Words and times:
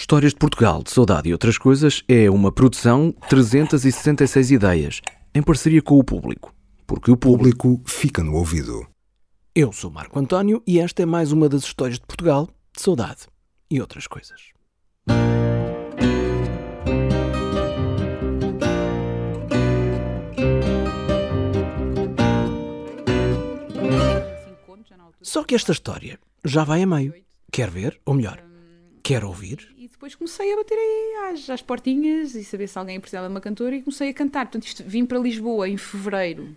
Histórias 0.00 0.32
de 0.32 0.38
Portugal, 0.38 0.82
de 0.82 0.90
Saudade 0.90 1.28
e 1.28 1.32
Outras 1.32 1.58
Coisas 1.58 2.02
é 2.08 2.30
uma 2.30 2.50
produção 2.50 3.14
366 3.28 4.50
ideias, 4.50 5.02
em 5.34 5.42
parceria 5.42 5.82
com 5.82 5.98
o 5.98 6.02
público. 6.02 6.54
Porque 6.86 7.10
o 7.10 7.18
público 7.18 7.82
fica 7.84 8.24
no 8.24 8.34
ouvido. 8.34 8.86
Eu 9.54 9.70
sou 9.74 9.90
Marco 9.90 10.18
António 10.18 10.62
e 10.66 10.80
esta 10.80 11.02
é 11.02 11.06
mais 11.06 11.32
uma 11.32 11.50
das 11.50 11.64
histórias 11.64 11.98
de 11.98 12.06
Portugal, 12.06 12.48
de 12.74 12.80
saudade 12.80 13.26
e 13.70 13.78
outras 13.78 14.06
coisas. 14.06 14.40
Só 25.20 25.44
que 25.44 25.54
esta 25.54 25.72
história 25.72 26.18
já 26.42 26.64
vai 26.64 26.82
a 26.82 26.86
meio. 26.86 27.12
Quer 27.52 27.68
ver? 27.68 28.00
Ou 28.06 28.14
melhor, 28.14 28.42
quer 29.02 29.26
ouvir? 29.26 29.79
Depois 30.00 30.14
comecei 30.14 30.50
a 30.50 30.56
bater 30.56 30.78
aí 30.78 31.30
às, 31.30 31.50
às 31.50 31.60
portinhas 31.60 32.34
e 32.34 32.42
saber 32.42 32.66
se 32.68 32.78
alguém 32.78 32.98
precisava 32.98 33.28
de 33.28 33.34
uma 33.34 33.40
cantora 33.40 33.76
e 33.76 33.82
comecei 33.82 34.08
a 34.08 34.14
cantar. 34.14 34.46
Portanto, 34.46 34.64
isto, 34.64 34.82
vim 34.82 35.04
para 35.04 35.18
Lisboa 35.18 35.68
em 35.68 35.76
fevereiro 35.76 36.56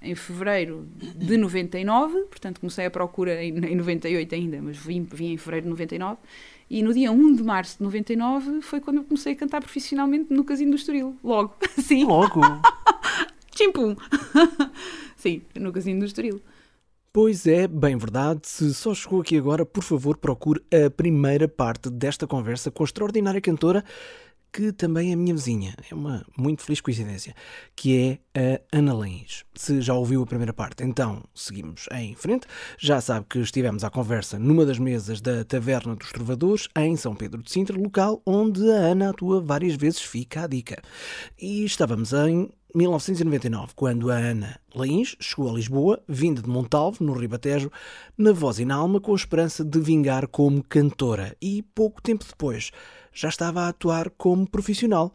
em 0.00 0.14
fevereiro 0.14 0.88
de 0.94 1.36
99, 1.36 2.22
portanto 2.22 2.60
comecei 2.60 2.86
a 2.86 2.90
procura 2.90 3.44
em, 3.44 3.48
em 3.58 3.76
98 3.76 4.34
ainda, 4.34 4.62
mas 4.62 4.78
vim, 4.78 5.02
vim 5.02 5.32
em 5.32 5.36
fevereiro 5.36 5.64
de 5.64 5.70
99, 5.70 6.18
e 6.70 6.82
no 6.82 6.94
dia 6.94 7.12
1 7.12 7.34
de 7.34 7.42
março 7.42 7.78
de 7.78 7.84
99 7.84 8.62
foi 8.62 8.80
quando 8.80 8.98
eu 8.98 9.04
comecei 9.04 9.32
a 9.32 9.36
cantar 9.36 9.60
profissionalmente 9.60 10.32
no 10.32 10.44
Casino 10.44 10.70
do 10.70 10.76
Estoril, 10.76 11.16
logo, 11.24 11.56
sim. 11.82 12.04
Logo? 12.04 12.40
Chimpum! 13.54 13.96
sim, 15.16 15.42
no 15.54 15.72
Casino 15.72 16.00
do 16.00 16.06
Estoril. 16.06 16.40
Pois 17.16 17.46
é, 17.46 17.66
bem 17.66 17.96
verdade. 17.96 18.40
Se 18.42 18.74
só 18.74 18.92
chegou 18.92 19.22
aqui 19.22 19.38
agora, 19.38 19.64
por 19.64 19.82
favor, 19.82 20.18
procure 20.18 20.62
a 20.70 20.90
primeira 20.90 21.48
parte 21.48 21.88
desta 21.88 22.26
conversa 22.26 22.70
com 22.70 22.82
a 22.82 22.84
extraordinária 22.84 23.40
cantora 23.40 23.82
que 24.52 24.70
também 24.70 25.12
é 25.12 25.16
minha 25.16 25.34
vizinha. 25.34 25.74
É 25.90 25.94
uma 25.94 26.26
muito 26.36 26.62
feliz 26.62 26.80
coincidência. 26.82 27.34
Que 27.74 28.20
é 28.34 28.60
a 28.72 28.78
Ana 28.78 28.92
Lins. 28.92 29.44
Se 29.54 29.80
já 29.80 29.94
ouviu 29.94 30.22
a 30.22 30.26
primeira 30.26 30.52
parte, 30.52 30.84
então 30.84 31.22
seguimos 31.34 31.86
em 31.92 32.14
frente. 32.14 32.46
Já 32.78 33.00
sabe 33.00 33.24
que 33.28 33.38
estivemos 33.38 33.82
à 33.82 33.88
conversa 33.88 34.38
numa 34.38 34.66
das 34.66 34.78
mesas 34.78 35.22
da 35.22 35.42
Taverna 35.42 35.96
dos 35.96 36.12
Trovadores, 36.12 36.68
em 36.76 36.96
São 36.96 37.14
Pedro 37.14 37.42
de 37.42 37.50
Sintra, 37.50 37.78
local 37.78 38.20
onde 38.26 38.70
a 38.70 38.76
Ana 38.76 39.08
atua 39.08 39.40
várias 39.40 39.74
vezes, 39.74 40.02
fica 40.02 40.44
a 40.44 40.46
dica. 40.46 40.82
E 41.40 41.64
estávamos 41.64 42.12
em 42.12 42.50
1999, 42.76 43.72
quando 43.74 44.10
a 44.10 44.16
Ana 44.16 44.60
Lins 44.74 45.16
chegou 45.18 45.48
a 45.48 45.54
Lisboa, 45.54 46.02
vinda 46.06 46.42
de 46.42 46.48
Montalvo, 46.48 47.02
no 47.02 47.14
Ribatejo, 47.14 47.72
na 48.18 48.32
voz 48.32 48.58
e 48.58 48.66
na 48.66 48.74
alma, 48.74 49.00
com 49.00 49.12
a 49.12 49.16
esperança 49.16 49.64
de 49.64 49.80
vingar 49.80 50.28
como 50.28 50.62
cantora. 50.62 51.34
E 51.40 51.62
pouco 51.74 52.02
tempo 52.02 52.22
depois 52.28 52.70
já 53.14 53.30
estava 53.30 53.62
a 53.62 53.68
atuar 53.68 54.10
como 54.10 54.46
profissional 54.46 55.10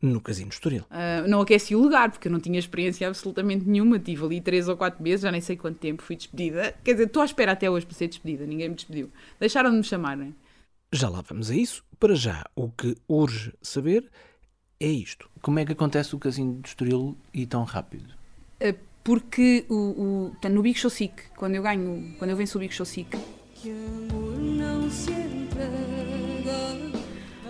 no 0.00 0.22
Casino 0.22 0.48
Estoril. 0.48 0.84
Uh, 0.84 1.28
não 1.28 1.42
aqueci 1.42 1.76
o 1.76 1.82
lugar, 1.82 2.10
porque 2.10 2.28
eu 2.28 2.32
não 2.32 2.40
tinha 2.40 2.58
experiência 2.58 3.06
absolutamente 3.06 3.68
nenhuma. 3.68 3.98
Tive 3.98 4.24
ali 4.24 4.40
três 4.40 4.66
ou 4.66 4.74
quatro 4.74 5.02
meses, 5.02 5.20
já 5.20 5.30
nem 5.30 5.42
sei 5.42 5.54
quanto 5.54 5.78
tempo 5.78 6.02
fui 6.02 6.16
despedida. 6.16 6.74
Quer 6.82 6.92
dizer, 6.92 7.08
estou 7.08 7.20
à 7.20 7.26
espera 7.26 7.52
até 7.52 7.70
hoje 7.70 7.84
para 7.84 7.94
ser 7.94 8.08
despedida, 8.08 8.46
ninguém 8.46 8.70
me 8.70 8.74
despediu. 8.74 9.10
Deixaram 9.38 9.70
de 9.70 9.76
me 9.76 9.84
chamarem. 9.84 10.34
Já 10.90 11.10
lá 11.10 11.20
vamos 11.20 11.50
a 11.50 11.54
isso. 11.54 11.84
Para 12.00 12.14
já, 12.14 12.42
o 12.56 12.70
que 12.70 12.96
urge 13.06 13.52
saber 13.60 14.10
é 14.80 14.88
isto. 14.88 15.28
Como 15.40 15.58
é 15.58 15.64
que 15.64 15.72
acontece 15.72 16.14
o 16.14 16.18
Casino 16.18 16.60
de 16.60 16.68
Estoril 16.68 17.16
e 17.32 17.46
tão 17.46 17.64
rápido? 17.64 18.08
Uh, 18.60 18.76
porque 19.02 19.64
o, 19.68 20.32
o, 20.42 20.48
no 20.48 20.62
Big 20.62 20.78
Show 20.78 20.90
Sick, 20.90 21.14
quando 21.36 21.54
eu 21.54 21.62
ganho, 21.62 22.14
quando 22.18 22.30
eu 22.30 22.36
venço 22.36 22.58
o 22.58 22.60
Big 22.60 22.74
Show 22.74 22.84
Sick, 22.84 23.16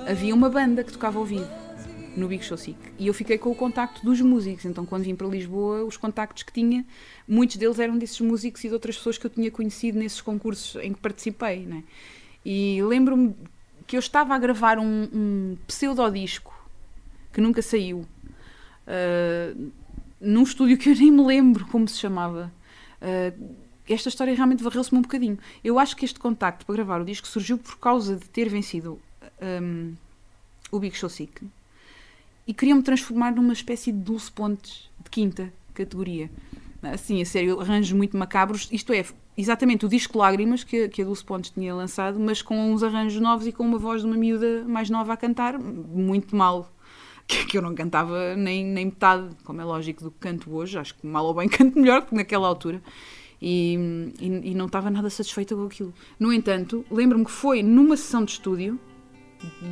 havia 0.07 0.35
uma 0.35 0.49
banda 0.49 0.85
que 0.85 0.93
tocava 0.93 1.19
ao 1.19 1.25
vivo 1.25 1.49
no 2.17 2.29
Big 2.29 2.45
Show 2.45 2.57
Sick 2.57 2.79
e 2.99 3.07
eu 3.07 3.15
fiquei 3.15 3.39
com 3.39 3.51
o 3.51 3.55
contacto 3.55 4.05
dos 4.05 4.21
músicos. 4.21 4.65
Então, 4.65 4.87
quando 4.87 5.05
vim 5.05 5.15
para 5.15 5.27
Lisboa, 5.27 5.85
os 5.85 5.97
contactos 5.97 6.43
que 6.43 6.53
tinha, 6.53 6.85
muitos 7.27 7.57
deles 7.57 7.79
eram 7.79 7.99
desses 7.99 8.21
músicos 8.21 8.63
e 8.65 8.69
de 8.69 8.75
outras 8.75 8.97
pessoas 8.97 9.19
que 9.19 9.27
eu 9.27 9.31
tinha 9.31 9.51
conhecido 9.51 9.99
nesses 9.99 10.21
concursos 10.21 10.83
em 10.83 10.93
que 10.93 11.01
participei. 11.01 11.67
Né? 11.67 11.85
E 12.45 12.83
lembro-me 12.83 13.35
que 13.87 13.97
eu 13.97 14.01
estava 14.01 14.35
a 14.35 14.39
gravar 14.39 14.79
um, 14.79 15.09
um 15.13 15.57
pseudodisco 15.67 16.56
que 17.37 17.41
nunca 17.43 17.61
saiu 17.61 17.99
uh, 17.99 19.73
num 20.19 20.43
estúdio 20.43 20.79
que 20.79 20.89
eu 20.89 20.97
nem 20.97 21.13
me 21.13 21.23
lembro 21.23 21.67
como 21.67 21.87
se 21.87 21.99
chamava. 21.99 22.51
Uh, 22.97 23.57
esta 23.87 24.09
história 24.09 24.35
realmente 24.35 24.65
varreu-se-me 24.65 24.99
um 24.99 25.03
bocadinho. 25.03 25.39
Eu 25.63 25.79
acho 25.79 25.95
que 25.95 26.07
este 26.07 26.19
contacto 26.19 26.65
para 26.65 26.77
gravar 26.77 27.03
o 27.03 27.05
disco 27.05 27.29
surgiu 27.29 27.59
por 27.59 27.77
causa 27.77 28.17
de 28.17 28.27
ter 28.31 28.49
vencido 28.49 28.99
um, 29.63 29.93
o 30.73 30.79
Big 30.79 30.97
Show 30.97 31.11
Sick 31.11 31.47
e 32.47 32.55
queriam-me 32.55 32.83
transformar 32.83 33.33
numa 33.33 33.53
espécie 33.53 33.93
de 33.93 33.99
Dulce 33.99 34.33
Pontes 34.33 34.91
de 35.05 35.11
quinta 35.11 35.53
categoria. 35.75 36.31
Assim, 36.83 37.21
a 37.21 37.27
sério, 37.27 37.61
arranjos 37.61 37.93
muito 37.93 38.17
macabros. 38.17 38.67
Isto 38.73 38.95
é, 38.95 39.05
exatamente 39.37 39.85
o 39.85 39.91
disco 39.91 40.17
Lágrimas 40.17 40.65
que, 40.65 40.89
que 40.89 41.03
a 41.03 41.05
Dulce 41.05 41.23
Pontes 41.23 41.51
tinha 41.51 41.75
lançado, 41.75 42.19
mas 42.19 42.41
com 42.41 42.73
uns 42.73 42.83
arranjos 42.83 43.21
novos 43.21 43.47
e 43.47 43.53
com 43.53 43.63
uma 43.63 43.79
voz 43.79 44.01
de 44.01 44.07
uma 44.07 44.17
miúda 44.17 44.65
mais 44.67 44.89
nova 44.89 45.13
a 45.13 45.17
cantar, 45.19 45.59
muito 45.59 46.35
mal. 46.35 46.73
Que, 47.27 47.45
que 47.45 47.59
eu 47.59 47.63
não 47.63 47.75
cantava 47.75 48.37
nem, 48.37 48.65
nem 48.65 48.87
metade, 48.87 49.29
como 49.43 49.61
é 49.61 49.65
lógico, 49.65 50.05
do 50.05 50.11
que 50.11 50.19
canto 50.19 50.55
hoje. 50.55 50.79
Acho 50.79 50.95
que 50.95 51.07
mal 51.07 51.25
ou 51.25 51.35
bem 51.35 51.49
canto 51.51 51.79
melhor 51.79 52.07
que 52.07 52.15
naquela 52.15 52.47
altura. 52.47 52.81
E, 53.41 54.13
e, 54.21 54.51
e, 54.51 54.55
não 54.55 54.67
estava 54.67 54.91
nada 54.91 55.11
satisfeita 55.11 55.55
com 55.55 55.65
aquilo. 55.65 55.93
No 56.19 56.33
entanto, 56.33 56.85
lembro-me 56.91 57.25
que 57.25 57.31
foi 57.31 57.63
numa 57.63 57.97
sessão 57.97 58.25
de 58.25 58.33
estúdio 58.33 58.79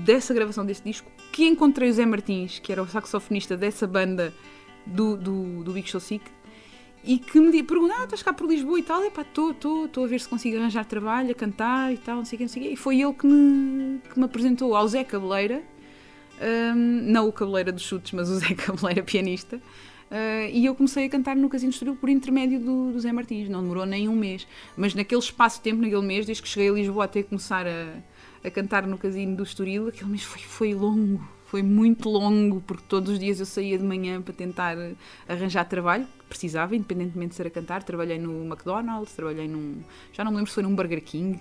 dessa 0.04 0.34
gravação 0.34 0.66
desse 0.66 0.82
disco 0.82 1.10
que 1.32 1.46
encontrei 1.46 1.88
o 1.88 1.92
Zé 1.92 2.06
Martins, 2.06 2.58
que 2.58 2.70
era 2.70 2.82
o 2.82 2.86
saxofonista 2.86 3.56
dessa 3.56 3.86
banda 3.86 4.32
do, 4.86 5.16
do, 5.16 5.64
do 5.64 5.72
Big 5.72 5.88
Show 5.88 6.00
Sick, 6.00 6.24
e 7.02 7.18
que 7.18 7.40
me 7.40 7.62
perguntou: 7.62 7.96
Ah, 7.98 8.04
estás 8.04 8.22
cá 8.22 8.32
por 8.32 8.48
Lisboa 8.48 8.78
e 8.78 8.82
tal? 8.82 9.04
Epá, 9.04 9.22
estou, 9.22 9.50
estou, 9.50 10.04
a 10.04 10.06
ver 10.06 10.20
se 10.20 10.28
consigo 10.28 10.56
arranjar 10.58 10.84
trabalho, 10.84 11.32
a 11.32 11.34
cantar 11.34 11.92
e 11.92 11.98
tal, 11.98 12.16
não 12.16 12.24
sei 12.24 12.36
o 12.36 12.38
que, 12.38 12.44
não 12.44 12.48
sei 12.48 12.68
o 12.68 12.72
E 12.72 12.76
foi 12.76 13.00
ele 13.00 13.12
que 13.12 13.26
me, 13.26 14.00
que 14.00 14.18
me 14.18 14.24
apresentou 14.24 14.74
ao 14.76 14.86
Zé 14.86 15.04
Cabeleira, 15.04 15.62
um, 16.40 16.74
não 16.74 17.28
o 17.28 17.32
Cabeleira 17.32 17.72
dos 17.72 17.82
Chutes, 17.82 18.12
mas 18.12 18.28
o 18.28 18.38
Zé 18.38 18.54
Cabeleira, 18.54 19.02
pianista. 19.02 19.60
Uh, 20.10 20.48
e 20.52 20.66
eu 20.66 20.74
comecei 20.74 21.06
a 21.06 21.08
cantar 21.08 21.34
no 21.34 21.48
Casino 21.48 21.70
Estoril 21.70 21.96
por 21.96 22.08
intermédio 22.08 22.60
do, 22.60 22.92
do 22.92 23.00
Zé 23.00 23.10
Martins. 23.10 23.48
Não 23.48 23.62
demorou 23.62 23.86
nem 23.86 24.08
um 24.08 24.14
mês. 24.14 24.46
Mas 24.76 24.94
naquele 24.94 25.20
espaço 25.20 25.56
de 25.58 25.62
tempo, 25.62 25.80
naquele 25.80 26.02
mês, 26.02 26.26
desde 26.26 26.42
que 26.42 26.48
cheguei 26.48 26.68
a 26.68 26.72
Lisboa 26.72 27.04
até 27.04 27.22
começar 27.22 27.66
a, 27.66 27.94
a 28.46 28.50
cantar 28.50 28.86
no 28.86 28.98
Casino 28.98 29.36
do 29.36 29.42
Estoril, 29.42 29.88
aquele 29.88 30.10
mês 30.10 30.22
foi, 30.22 30.40
foi 30.42 30.74
longo, 30.74 31.26
foi 31.46 31.62
muito 31.62 32.08
longo, 32.08 32.60
porque 32.60 32.84
todos 32.88 33.14
os 33.14 33.18
dias 33.18 33.40
eu 33.40 33.46
saía 33.46 33.78
de 33.78 33.84
manhã 33.84 34.20
para 34.20 34.34
tentar 34.34 34.76
arranjar 35.28 35.64
trabalho, 35.64 36.06
precisava, 36.28 36.76
independentemente 36.76 37.30
de 37.30 37.36
ser 37.36 37.46
a 37.46 37.50
cantar. 37.50 37.82
Trabalhei 37.82 38.18
no 38.18 38.44
McDonald's, 38.44 39.14
trabalhei 39.14 39.48
num. 39.48 39.82
Já 40.12 40.22
não 40.22 40.30
me 40.30 40.36
lembro 40.36 40.50
se 40.50 40.54
foi 40.54 40.62
num 40.62 40.74
Burger 40.76 41.02
King, 41.02 41.40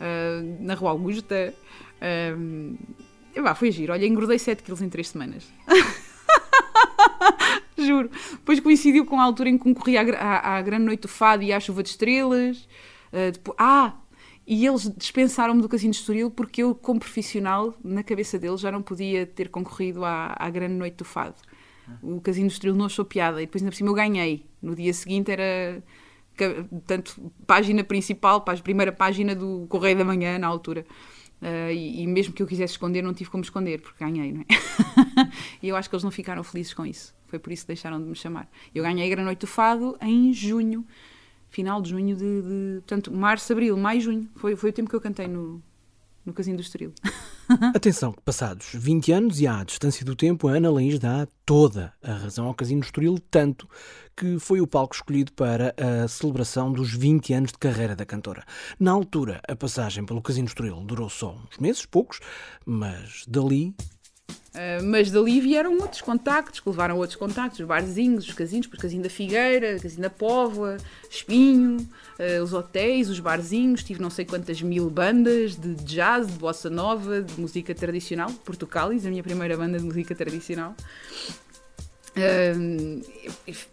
uh, 0.00 0.64
na 0.64 0.74
Rua 0.74 0.90
Augusta. 0.90 1.54
Uh, 2.00 2.76
e, 3.34 3.54
foi 3.54 3.70
giro. 3.70 3.92
Olha, 3.92 4.06
engordei 4.06 4.38
7 4.38 4.62
quilos 4.62 4.82
em 4.82 4.88
3 4.88 5.08
semanas. 5.08 5.44
Juro. 7.76 8.10
Depois 8.32 8.60
coincidiu 8.60 9.04
com 9.04 9.20
a 9.20 9.24
altura 9.24 9.48
em 9.48 9.58
que 9.58 9.64
concorri 9.64 9.96
à, 9.96 10.02
à, 10.02 10.56
à 10.56 10.62
Grande 10.62 10.84
Noite 10.84 11.02
do 11.02 11.08
Fado 11.08 11.42
e 11.42 11.52
à 11.52 11.58
Chuva 11.58 11.82
de 11.82 11.88
Estrelas. 11.88 12.68
Uh, 13.12 13.32
depois, 13.32 13.56
ah, 13.58 13.94
e 14.46 14.66
eles 14.66 14.90
dispensaram-me 14.96 15.62
do 15.62 15.68
Casino 15.68 15.92
de 15.92 15.98
Estoril 15.98 16.30
porque 16.30 16.62
eu, 16.62 16.74
como 16.74 17.00
profissional, 17.00 17.74
na 17.82 18.02
cabeça 18.02 18.38
deles, 18.38 18.60
já 18.60 18.72
não 18.72 18.82
podia 18.82 19.26
ter 19.26 19.48
concorrido 19.48 20.04
à, 20.04 20.34
à 20.38 20.50
Grande 20.50 20.74
Noite 20.74 20.96
do 20.96 21.04
Fado. 21.04 21.36
O 22.02 22.20
Casino 22.20 22.48
de 22.48 22.54
Estoril 22.54 22.76
não 22.76 22.86
achou 22.86 23.04
piada. 23.04 23.42
E 23.42 23.46
depois, 23.46 23.62
ainda 23.62 23.70
por 23.70 23.76
cima, 23.76 23.90
eu 23.90 23.94
ganhei. 23.94 24.46
No 24.60 24.74
dia 24.74 24.92
seguinte 24.92 25.30
era, 25.30 25.82
tanto, 26.86 27.32
página 27.46 27.84
principal, 27.84 28.40
para 28.40 28.58
a 28.58 28.62
primeira 28.62 28.92
página 28.92 29.34
do 29.34 29.66
Correio 29.68 29.98
da 29.98 30.04
Manhã, 30.04 30.38
na 30.38 30.46
altura. 30.46 30.84
Uh, 31.42 31.72
e, 31.72 32.02
e, 32.02 32.06
mesmo 32.06 32.32
que 32.32 32.40
eu 32.40 32.46
quisesse 32.46 32.74
esconder, 32.74 33.02
não 33.02 33.12
tive 33.12 33.28
como 33.28 33.42
esconder, 33.42 33.80
porque 33.80 34.04
ganhei, 34.04 34.32
não 34.32 34.42
é? 34.42 34.44
e 35.60 35.68
eu 35.68 35.74
acho 35.74 35.90
que 35.90 35.96
eles 35.96 36.04
não 36.04 36.10
ficaram 36.12 36.44
felizes 36.44 36.72
com 36.72 36.86
isso. 36.86 37.12
Foi 37.26 37.38
por 37.38 37.52
isso 37.52 37.64
que 37.64 37.68
deixaram 37.68 38.00
de 38.00 38.08
me 38.08 38.14
chamar. 38.14 38.48
Eu 38.72 38.84
ganhei 38.84 39.06
a 39.06 39.10
Grande 39.10 39.24
Noite 39.24 39.40
do 39.40 39.46
Fado 39.48 39.96
em 40.00 40.32
junho 40.32 40.86
final 41.52 41.82
de 41.82 41.90
junho 41.90 42.16
de, 42.16 42.42
de, 42.42 42.80
portanto, 42.80 43.12
março, 43.12 43.52
abril, 43.52 43.76
maio, 43.76 44.00
junho. 44.00 44.28
Foi, 44.36 44.56
foi 44.56 44.70
o 44.70 44.72
tempo 44.72 44.88
que 44.88 44.96
eu 44.96 45.00
cantei 45.00 45.28
no, 45.28 45.62
no 46.24 46.32
Casino 46.32 46.56
do 46.56 46.62
Estoril. 46.62 46.92
Atenção, 47.74 48.14
passados 48.24 48.68
20 48.74 49.12
anos 49.12 49.40
e 49.40 49.46
à 49.46 49.62
distância 49.64 50.04
do 50.04 50.14
tempo, 50.14 50.48
a 50.48 50.52
Ana 50.52 50.70
Lins 50.70 50.98
dá 50.98 51.26
toda 51.44 51.92
a 52.02 52.12
razão 52.12 52.46
ao 52.46 52.54
Casino 52.54 52.80
Estoril, 52.80 53.18
tanto 53.30 53.68
que 54.16 54.38
foi 54.38 54.60
o 54.60 54.66
palco 54.66 54.94
escolhido 54.94 55.32
para 55.32 55.74
a 55.76 56.06
celebração 56.06 56.72
dos 56.72 56.92
20 56.94 57.32
anos 57.32 57.52
de 57.52 57.58
carreira 57.58 57.96
da 57.96 58.06
cantora. 58.06 58.44
Na 58.78 58.92
altura, 58.92 59.40
a 59.48 59.56
passagem 59.56 60.04
pelo 60.04 60.22
Casino 60.22 60.46
Estoril 60.46 60.76
durou 60.84 61.08
só 61.08 61.34
uns 61.34 61.58
meses, 61.58 61.86
poucos, 61.86 62.20
mas 62.64 63.24
dali 63.26 63.74
Uh, 64.52 64.84
mas 64.84 65.10
dali 65.10 65.40
vieram 65.40 65.78
outros 65.78 66.02
contactos, 66.02 66.60
que 66.60 66.68
levaram 66.68 66.98
outros 66.98 67.16
contactos, 67.16 67.60
os 67.60 67.66
barzinhos, 67.66 68.28
os 68.28 68.34
casinos, 68.34 68.66
depois 68.66 68.82
Casinho 68.82 69.02
da 69.02 69.08
Figueira, 69.08 69.78
Casinho 69.80 70.02
da 70.02 70.10
Póvoa, 70.10 70.76
Espinho, 71.10 71.78
uh, 71.78 72.42
os 72.42 72.52
hotéis, 72.52 73.08
os 73.08 73.18
barzinhos, 73.18 73.82
tive 73.82 74.02
não 74.02 74.10
sei 74.10 74.26
quantas 74.26 74.60
mil 74.60 74.90
bandas 74.90 75.56
de 75.56 75.74
jazz, 75.76 76.26
de 76.26 76.34
bossa 76.34 76.68
nova, 76.68 77.22
de 77.22 77.40
música 77.40 77.74
tradicional, 77.74 78.30
Portucalis, 78.44 79.06
a 79.06 79.10
minha 79.10 79.22
primeira 79.22 79.56
banda 79.56 79.78
de 79.78 79.84
música 79.84 80.14
tradicional. 80.14 80.76
Uh, 82.14 83.02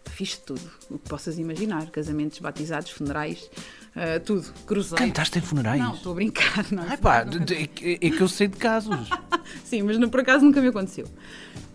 fiz 0.06 0.38
tudo, 0.38 0.62
o 0.88 0.98
que 0.98 1.10
possas 1.10 1.38
imaginar, 1.38 1.90
casamentos, 1.90 2.38
batizados, 2.38 2.90
funerais, 2.90 3.50
Uh, 3.90 4.20
tudo, 4.20 4.46
cruzei. 4.66 4.96
Cantaste 4.96 5.40
em 5.40 5.42
funerais? 5.42 5.80
Não, 5.80 5.94
estou 5.94 6.12
a 6.12 6.14
brincar. 6.14 6.64
Não, 6.70 6.84
Ai, 6.84 6.96
pá, 6.96 7.26
é 7.26 7.66
que 7.66 8.20
eu 8.20 8.28
sei 8.28 8.46
de 8.46 8.56
casos. 8.56 9.10
Sim, 9.64 9.82
mas 9.82 9.98
por 10.08 10.20
acaso 10.20 10.44
nunca 10.44 10.60
me 10.60 10.68
aconteceu. 10.68 11.06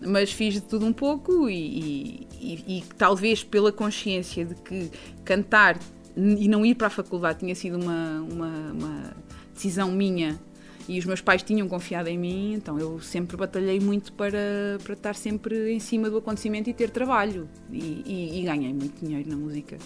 Mas 0.02 0.32
fiz 0.32 0.56
de 0.56 0.62
tudo 0.62 0.86
um 0.86 0.94
pouco 0.94 1.50
e, 1.50 2.28
e, 2.40 2.64
e, 2.68 2.84
talvez 2.98 3.44
pela 3.44 3.72
consciência 3.72 4.46
de 4.46 4.56
que 4.56 4.92
cantar 5.24 5.78
e 6.16 6.48
não 6.48 6.66
ir 6.66 6.76
para 6.76 6.88
a 6.88 6.90
faculdade 6.90 7.40
tinha 7.40 7.56
sido 7.56 7.78
uma, 7.78 8.22
uma, 8.22 8.72
uma 8.72 9.14
decisão 9.54 9.92
minha 9.92 10.40
e 10.88 11.00
os 11.00 11.06
meus 11.06 11.22
pais 11.22 11.42
tinham 11.42 11.68
confiado 11.68 12.08
em 12.08 12.18
mim, 12.18 12.54
então 12.54 12.78
eu 12.78 13.00
sempre 13.00 13.36
batalhei 13.36 13.80
muito 13.80 14.14
para, 14.14 14.78
para 14.84 14.94
estar 14.94 15.16
sempre 15.16 15.72
em 15.74 15.80
cima 15.80 16.10
do 16.10 16.18
acontecimento 16.18 16.70
e 16.70 16.74
ter 16.74 16.90
trabalho. 16.90 17.50
E, 17.72 18.04
e, 18.06 18.40
e 18.40 18.44
ganhei 18.44 18.74
muito 18.74 19.04
dinheiro 19.04 19.30
na 19.30 19.36
música. 19.36 19.78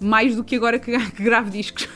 Mais 0.00 0.34
do 0.34 0.44
que 0.44 0.56
agora 0.56 0.78
que, 0.78 0.96
que 1.12 1.22
gravo 1.22 1.50
discos. 1.50 1.88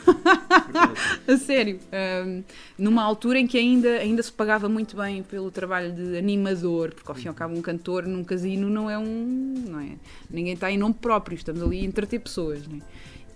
a 1.27 1.37
sério. 1.37 1.79
Um, 2.25 2.43
numa 2.77 3.03
altura 3.03 3.39
em 3.39 3.47
que 3.47 3.57
ainda, 3.57 3.89
ainda 3.97 4.21
se 4.21 4.31
pagava 4.31 4.69
muito 4.69 4.95
bem 4.95 5.23
pelo 5.23 5.49
trabalho 5.49 5.91
de 5.91 6.17
animador, 6.17 6.93
porque 6.93 7.09
ao 7.09 7.15
fim 7.15 7.25
e 7.25 7.27
ao 7.29 7.33
cabo 7.33 7.55
um 7.55 7.61
cantor 7.61 8.05
num 8.05 8.23
casino 8.23 8.69
não 8.69 8.89
é 8.89 8.97
um. 8.97 9.53
Não 9.67 9.79
é, 9.79 9.91
ninguém 10.29 10.53
está 10.53 10.71
em 10.71 10.77
nome 10.77 10.95
próprio, 10.95 11.35
estamos 11.35 11.61
ali 11.61 11.81
a 11.81 11.83
entreter 11.83 12.19
pessoas. 12.19 12.67
Não 12.67 12.77
é? 12.77 12.81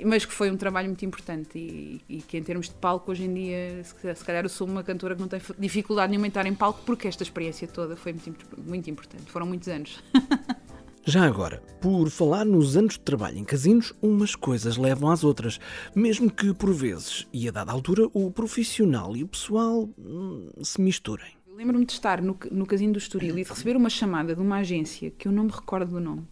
Mas 0.04 0.26
que 0.26 0.34
foi 0.34 0.52
um 0.52 0.58
trabalho 0.58 0.88
muito 0.88 1.06
importante 1.06 1.58
e, 1.58 2.02
e, 2.10 2.22
que 2.22 2.38
em 2.38 2.44
termos 2.44 2.68
de 2.68 2.76
palco 2.76 3.12
hoje 3.12 3.24
em 3.24 3.34
dia 3.34 3.84
se, 3.84 4.16
se 4.16 4.26
calhar 4.26 4.44
eu 4.44 4.50
sou 4.50 4.68
uma 4.68 4.84
cantora 4.84 5.16
que 5.16 5.22
não 5.22 5.28
tem 5.28 5.40
dificuldade 5.58 6.10
nenhuma 6.10 6.28
em 6.28 6.30
estar 6.30 6.46
em 6.46 6.54
palco 6.54 6.82
porque 6.86 7.08
esta 7.08 7.24
experiência 7.24 7.68
toda 7.68 7.96
foi 7.96 8.14
muito, 8.14 8.46
muito 8.58 8.90
importante, 8.90 9.32
foram 9.32 9.46
muitos 9.46 9.68
anos. 9.68 10.04
Já 11.08 11.24
agora, 11.24 11.62
por 11.80 12.10
falar 12.10 12.44
nos 12.44 12.76
anos 12.76 12.94
de 12.94 13.02
trabalho 13.02 13.38
em 13.38 13.44
casinos, 13.44 13.94
umas 14.02 14.36
coisas 14.36 14.76
levam 14.76 15.12
às 15.12 15.24
outras, 15.24 15.60
mesmo 15.94 16.32
que 16.32 16.52
por 16.52 16.74
vezes 16.74 17.28
e 17.32 17.48
a 17.48 17.52
dada 17.52 17.72
altura 17.72 18.10
o 18.12 18.32
profissional 18.32 19.16
e 19.16 19.24
o 19.24 19.28
pessoal 19.28 19.88
hum, 20.00 20.50
se 20.64 20.82
misturem. 20.82 21.38
Lembro-me 21.56 21.86
de 21.86 21.94
estar 21.94 22.24
no, 22.24 22.36
no 22.52 22.66
casino 22.66 22.94
do 22.94 23.00
Estoril 23.00 23.38
e 23.38 23.44
de 23.44 23.50
receber 23.50 23.78
uma 23.78 23.90
chamada 23.90 24.34
de 24.34 24.42
uma 24.42 24.58
agência 24.58 25.12
que 25.12 25.28
eu 25.28 25.32
não 25.32 25.44
me 25.44 25.52
recordo 25.52 25.92
do 25.92 26.00
nome 26.00 26.28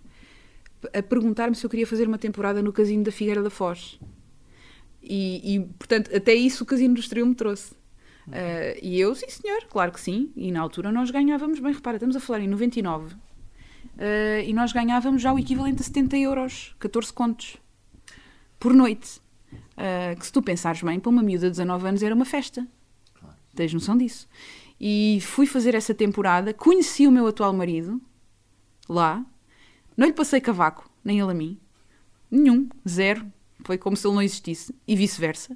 a 0.94 1.02
perguntar-me 1.02 1.56
se 1.56 1.66
eu 1.66 1.70
queria 1.70 1.88
fazer 1.88 2.08
uma 2.08 2.18
temporada 2.18 2.62
no 2.62 2.74
Casino 2.74 3.04
da 3.04 3.12
Figueira 3.12 3.42
da 3.42 3.50
Foz. 3.50 4.00
E, 5.02 5.56
e 5.56 5.60
portanto, 5.78 6.16
até 6.16 6.34
isso 6.34 6.64
o 6.64 6.68
Casino 6.68 6.94
do 6.94 7.00
Estoril 7.00 7.26
me 7.26 7.36
trouxe. 7.36 7.74
Uh, 8.28 8.80
e 8.82 9.00
eu, 9.00 9.14
sim 9.16 9.28
senhor, 9.30 9.66
claro 9.70 9.92
que 9.92 10.00
sim. 10.00 10.32
E 10.36 10.52
na 10.52 10.62
altura 10.62 10.92
nós 10.92 11.12
ganhávamos 11.12 11.60
bem, 11.60 11.74
repara, 11.74 11.98
estamos 11.98 12.16
a 12.16 12.20
falar 12.20 12.40
em 12.40 12.48
99. 12.48 13.14
Uh, 13.14 13.18
eh, 13.98 14.46
e 14.48 14.54
nós 14.54 14.72
ganhávamos 14.72 15.22
já 15.22 15.32
o 15.32 15.38
equivalente 15.38 15.82
a 15.82 15.84
70 15.86 16.18
euros, 16.18 16.76
14 16.80 17.12
contos, 17.14 17.58
por 18.60 18.74
noite. 18.74 19.22
Uh, 19.74 20.18
que 20.18 20.26
se 20.26 20.32
tu 20.32 20.42
pensares 20.42 20.82
bem, 20.82 21.00
para 21.00 21.10
uma 21.10 21.22
miúda 21.22 21.48
de 21.48 21.52
19 21.52 21.88
anos 21.88 22.04
era 22.04 22.16
uma 22.16 22.26
festa. 22.26 22.66
Claro. 23.14 23.36
Tens 23.56 23.74
noção 23.74 23.98
disso? 23.98 24.28
E 24.80 25.20
fui 25.22 25.46
fazer 25.46 25.76
essa 25.76 25.94
temporada, 25.94 26.54
conheci 26.54 27.06
o 27.08 27.12
meu 27.12 27.28
atual 27.28 27.54
marido 27.54 28.02
lá, 28.88 29.26
não 29.96 30.08
lhe 30.08 30.14
passei 30.14 30.42
cavaco, 30.42 30.90
nem 31.04 31.20
ele 31.20 31.32
a 31.32 31.34
mim. 31.34 31.60
Nenhum, 32.30 32.68
zero. 32.88 33.26
Foi 33.64 33.78
como 33.78 33.96
se 33.96 34.08
ele 34.08 34.16
não 34.16 34.22
existisse. 34.22 34.74
E 34.88 34.96
vice-versa. 34.96 35.56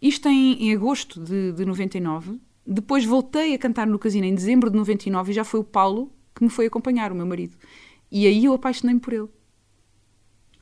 Isto 0.00 0.28
em, 0.28 0.64
em 0.64 0.74
agosto 0.74 1.20
de, 1.20 1.52
de 1.52 1.64
99. 1.64 2.40
Depois 2.66 3.04
voltei 3.04 3.54
a 3.54 3.58
cantar 3.58 3.86
no 3.86 3.98
casino 3.98 4.26
em 4.26 4.34
dezembro 4.34 4.70
de 4.70 4.76
99 4.76 5.30
e 5.30 5.34
já 5.34 5.44
foi 5.44 5.60
o 5.60 5.64
Paulo 5.64 6.12
que 6.34 6.44
me 6.44 6.50
foi 6.50 6.66
acompanhar, 6.66 7.10
o 7.10 7.14
meu 7.14 7.26
marido. 7.26 7.56
E 8.10 8.26
aí 8.26 8.44
eu 8.44 8.54
apaixonei-me 8.54 9.00
por 9.00 9.12
ele. 9.12 9.28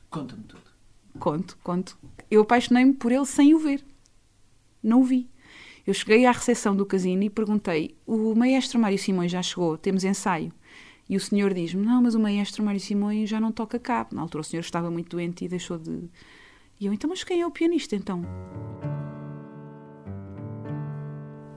Conta-me 0.09 0.43
tudo. 0.43 0.63
Conto, 1.19 1.57
conto. 1.63 1.97
Eu 2.29 2.41
apaixonei-me 2.41 2.93
por 2.93 3.11
ele 3.11 3.25
sem 3.25 3.53
o 3.53 3.59
ver. 3.59 3.83
Não 4.81 5.01
o 5.01 5.03
vi. 5.03 5.29
Eu 5.85 5.93
cheguei 5.93 6.25
à 6.25 6.31
recepção 6.31 6.75
do 6.75 6.85
casino 6.85 7.23
e 7.23 7.29
perguntei: 7.29 7.95
o 8.05 8.35
maestro 8.35 8.79
Mário 8.79 8.97
Simões 8.97 9.31
já 9.31 9.41
chegou, 9.41 9.77
temos 9.77 10.03
ensaio. 10.03 10.51
E 11.09 11.15
o 11.15 11.19
senhor 11.19 11.53
diz-me: 11.53 11.85
Não, 11.85 12.01
mas 12.01 12.15
o 12.15 12.19
maestro 12.19 12.63
Mário 12.63 12.79
Simões 12.79 13.29
já 13.29 13.39
não 13.39 13.51
toca 13.51 13.79
cá. 13.79 14.05
Na 14.11 14.21
altura 14.21 14.41
o 14.41 14.43
senhor 14.43 14.61
estava 14.61 14.91
muito 14.91 15.09
doente 15.09 15.45
e 15.45 15.47
deixou 15.47 15.77
de. 15.77 16.09
E 16.79 16.85
eu: 16.85 16.93
Então, 16.93 17.09
mas 17.09 17.23
quem 17.23 17.41
é 17.41 17.47
o 17.47 17.51
pianista 17.51 17.95
então? 17.95 18.21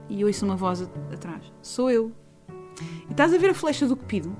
E 0.09 0.23
ouço 0.23 0.45
uma 0.45 0.55
voz 0.55 0.81
atrás: 1.11 1.51
Sou 1.61 1.91
eu. 1.91 2.11
E 3.07 3.11
estás 3.11 3.33
a 3.33 3.37
ver 3.37 3.51
a 3.51 3.53
flecha 3.53 3.85
do 3.85 3.95
Cupido? 3.95 4.35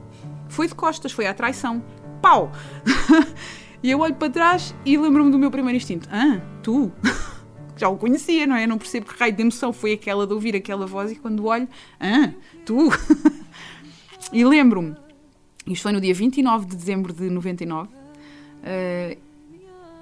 Foi 0.47 0.67
de 0.67 0.75
costas, 0.75 1.11
foi 1.11 1.27
à 1.27 1.33
traição. 1.33 1.83
Pau! 2.21 2.51
e 3.83 3.91
eu 3.91 3.99
olho 3.99 4.15
para 4.15 4.29
trás 4.29 4.75
e 4.85 4.97
lembro-me 4.97 5.31
do 5.31 5.39
meu 5.39 5.51
primeiro 5.51 5.77
instinto: 5.77 6.07
Ah, 6.11 6.41
tu? 6.63 6.91
já 7.75 7.89
o 7.89 7.97
conhecia, 7.97 8.45
não 8.45 8.55
é? 8.55 8.67
Não 8.67 8.77
percebo 8.77 9.07
que 9.07 9.19
raio 9.19 9.33
de 9.33 9.41
emoção 9.41 9.73
foi 9.73 9.93
aquela 9.93 10.27
de 10.27 10.33
ouvir 10.33 10.55
aquela 10.55 10.85
voz 10.85 11.11
e 11.11 11.15
quando 11.15 11.45
olho, 11.45 11.67
ah, 11.99 12.31
tu? 12.63 12.89
E 14.31 14.45
lembro-me, 14.45 14.95
isto 15.67 15.83
foi 15.83 15.91
no 15.91 16.01
dia 16.01 16.13
29 16.13 16.65
de 16.65 16.75
dezembro 16.75 17.13
de 17.13 17.29
99. 17.29 17.87
Uh, 17.87 17.91
eh, 18.63 19.17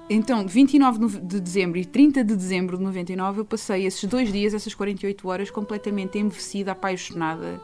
então, 0.09 0.47
29 0.47 1.19
de 1.19 1.39
dezembro 1.39 1.77
e 1.77 1.85
30 1.85 2.23
de 2.23 2.35
dezembro 2.35 2.77
de 2.77 2.83
99, 2.83 3.41
eu 3.41 3.45
passei 3.45 3.85
esses 3.85 4.03
dois 4.05 4.31
dias, 4.31 4.55
essas 4.55 4.73
48 4.73 5.27
horas, 5.27 5.51
completamente 5.51 6.17
envelhecida, 6.17 6.71
apaixonada, 6.71 7.61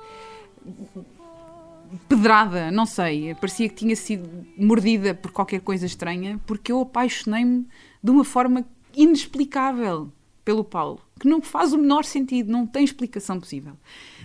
pedrada, 2.07 2.69
não 2.69 2.85
sei. 2.85 3.33
Parecia 3.35 3.67
que 3.67 3.75
tinha 3.75 3.95
sido 3.95 4.29
mordida 4.57 5.15
por 5.15 5.31
qualquer 5.31 5.61
coisa 5.61 5.87
estranha, 5.87 6.39
porque 6.45 6.71
eu 6.71 6.81
apaixonei-me 6.81 7.65
de 8.03 8.11
uma 8.11 8.23
forma 8.23 8.63
inexplicável 8.95 10.11
pelo 10.45 10.63
Paulo, 10.63 11.01
que 11.19 11.27
não 11.27 11.41
faz 11.41 11.73
o 11.73 11.77
menor 11.77 12.05
sentido, 12.05 12.51
não 12.51 12.67
tem 12.67 12.83
explicação 12.83 13.39
possível. 13.39 13.73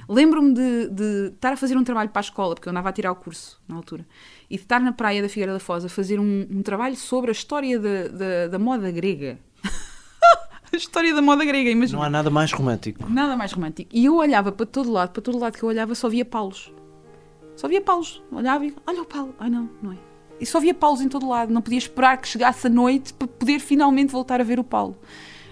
Lembro-me 0.07 0.53
de, 0.53 0.89
de, 0.91 1.33
estar 1.35 1.55
a 1.55 1.57
fazer 1.57 1.77
um 1.79 1.83
trabalho 1.83 2.11
para 2.11 2.21
a 2.21 2.23
escola, 2.23 2.55
porque 2.55 2.69
eu 2.69 2.71
andava 2.71 2.91
a 2.91 2.93
tirar 2.93 3.11
o 3.11 3.17
curso 3.17 3.59
na 3.67 3.75
altura, 3.75 4.07
e 4.51 4.57
de 4.57 4.63
estar 4.63 4.81
na 4.81 4.93
praia 4.93 5.23
da 5.23 5.29
Figueira 5.31 5.55
da 5.55 5.59
Foz 5.59 5.83
a 5.83 5.89
fazer 5.89 6.21
um, 6.21 6.47
um 6.51 6.63
trabalho 6.63 6.95
sobre 6.95 7.31
a 7.31 7.33
história 7.33 7.79
da, 7.79 8.09
da, 8.09 8.49
da 8.49 8.59
moda 8.59 8.91
grega. 8.91 9.39
a 10.71 10.77
história 10.77 11.15
da 11.15 11.23
moda 11.23 11.43
grega, 11.43 11.71
imagina. 11.71 11.99
Não 11.99 12.05
há 12.05 12.11
nada 12.11 12.29
mais 12.29 12.53
romântico. 12.53 13.11
Nada 13.11 13.35
mais 13.35 13.53
romântico. 13.53 13.89
E 13.91 14.05
eu 14.05 14.17
olhava 14.17 14.53
para 14.53 14.67
todo 14.67 14.93
lado, 14.93 15.13
para 15.13 15.23
todo 15.23 15.39
lado 15.39 15.57
que 15.57 15.63
eu 15.63 15.71
olhava, 15.71 15.95
só 15.95 16.09
via 16.09 16.25
Paulos. 16.25 16.71
Só 17.57 17.67
via 17.67 17.81
Paulos. 17.81 18.23
Olhava 18.31 18.67
e, 18.67 18.75
olha 18.87 19.01
o 19.01 19.07
Paulo. 19.07 19.35
Ai 19.39 19.49
não, 19.49 19.71
não 19.83 19.93
é. 19.93 19.97
E 20.39 20.45
só 20.45 20.61
via 20.61 20.75
Paulos 20.75 21.01
em 21.01 21.09
todo 21.09 21.27
lado. 21.27 21.53
Não 21.53 21.63
podia 21.63 21.79
esperar 21.79 22.19
que 22.19 22.29
chegasse 22.29 22.67
a 22.67 22.71
noite 22.71 23.15
para 23.15 23.29
poder 23.29 23.59
finalmente 23.59 24.13
voltar 24.13 24.41
a 24.41 24.45
ver 24.45 24.59
o 24.59 24.65
Paulo. 24.65 24.99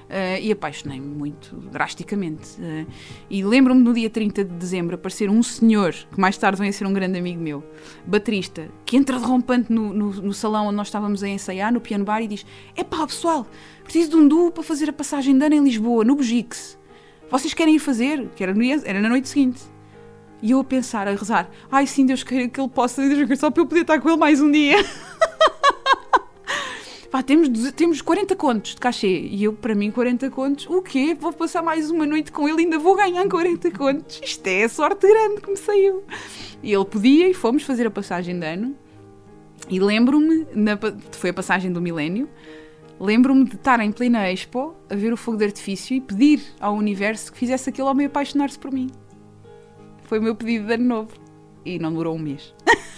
Uh, 0.09 0.41
e 0.41 0.51
apaixonei-me 0.51 1.07
muito, 1.07 1.55
drasticamente. 1.71 2.59
Uh, 2.59 2.87
e 3.29 3.45
lembro-me 3.45 3.83
no 3.83 3.93
dia 3.93 4.09
30 4.09 4.43
de 4.43 4.55
dezembro 4.55 4.95
aparecer 4.95 5.29
um 5.29 5.43
senhor, 5.43 5.93
que 5.93 6.19
mais 6.19 6.39
tarde 6.39 6.59
vem 6.59 6.71
a 6.71 6.73
ser 6.73 6.87
um 6.87 6.95
grande 6.95 7.19
amigo 7.19 7.39
meu, 7.39 7.63
baterista, 8.07 8.71
que 8.87 8.97
entra 8.97 9.19
derrompante 9.19 9.71
no, 9.71 9.93
no, 9.93 10.11
no, 10.11 10.33
salão 10.33 10.69
onde 10.69 10.77
nós 10.77 10.87
estávamos 10.87 11.23
a 11.23 11.29
ensaiar, 11.29 11.71
no 11.71 11.79
piano 11.79 12.07
bar, 12.07 12.23
e 12.23 12.27
diz: 12.27 12.47
É 12.75 12.83
pá, 12.83 13.07
pessoal, 13.07 13.47
preciso 13.85 14.11
de 14.11 14.17
um 14.17 14.27
duo 14.27 14.51
para 14.51 14.63
fazer 14.63 14.89
a 14.89 14.95
passagem 14.95 15.37
de 15.37 15.45
ano 15.45 15.57
em 15.57 15.63
Lisboa, 15.63 16.03
no 16.05 16.17
Bugix. 16.17 16.79
Vocês 17.31 17.53
querem 17.53 17.77
ir 17.77 17.79
fazer? 17.79 18.31
Que 18.35 18.43
era, 18.43 18.55
no 18.55 18.65
era 18.65 19.01
na 19.03 19.11
noite 19.11 19.29
seguinte. 19.29 19.61
E 20.41 20.53
eu 20.53 20.61
a 20.61 20.65
pensar, 20.65 21.07
a 21.07 21.11
rezar: 21.11 21.51
Ai 21.71 21.87
sim, 21.87 22.07
Deus 22.07 22.23
queira 22.23 22.49
que 22.49 22.59
ele 22.59 22.71
possa, 22.71 23.03
só 23.37 23.51
para 23.51 23.63
eu 23.63 23.67
poder 23.67 23.83
estar 23.83 24.01
com 24.01 24.09
ele 24.09 24.17
mais 24.17 24.41
um 24.41 24.51
dia. 24.51 24.77
pá, 27.11 27.23
temos, 27.23 27.49
temos 27.73 28.03
40 28.03 28.37
contos 28.37 28.75
de 28.75 28.81
cachê. 28.81 29.21
E 29.21 29.45
eu, 29.45 29.53
para 29.53 29.75
mim, 29.75 29.91
40 29.91 30.31
contos, 30.31 30.67
o 30.67 30.83
quê? 30.83 31.17
Vou 31.19 31.33
passar 31.33 31.63
mais 31.63 31.91
uma 31.91 32.07
noite 32.07 32.31
com 32.31 32.49
ele 32.49 32.63
e 32.63 32.65
ainda 32.65 32.79
vou 32.79 32.97
ganhar 32.97 33.27
40 33.27 33.71
contos. 33.73 34.21
Isto 34.23 34.47
é 34.47 34.69
sorte 34.69 35.07
grande 35.07 35.41
que 35.41 35.51
me 35.51 35.57
saiu. 35.57 36.03
E 36.63 36.73
ele 36.73 36.85
podia 36.85 37.29
e 37.29 37.35
fomos 37.35 37.63
fazer 37.63 37.87
a 37.87 37.91
passagem 37.91 38.39
de 38.39 38.47
ano. 38.47 38.77
E 39.69 39.79
lembro-me, 39.81 40.47
foi 41.13 41.31
a 41.31 41.35
passagem 41.35 41.71
do 41.71 41.81
milénio, 41.81 42.29
lembro-me 42.99 43.45
de 43.45 43.57
estar 43.57 43.81
em 43.81 43.93
plena 43.93 44.31
expo 44.31 44.75
a 44.89 44.95
ver 44.95 45.13
o 45.13 45.17
fogo 45.17 45.37
de 45.37 45.45
artifício 45.45 45.95
e 45.95 46.01
pedir 46.01 46.43
ao 46.59 46.75
universo 46.75 47.33
que 47.33 47.39
fizesse 47.39 47.69
aquele 47.69 47.87
homem 47.87 48.07
apaixonar-se 48.07 48.59
por 48.59 48.73
mim. 48.73 48.91
Foi 50.05 50.19
o 50.19 50.23
meu 50.23 50.35
pedido 50.35 50.67
de 50.67 50.75
ano 50.75 50.85
novo. 50.85 51.13
E 51.65 51.79
não 51.79 51.93
durou 51.93 52.17
um 52.17 52.19
mês. 52.19 52.55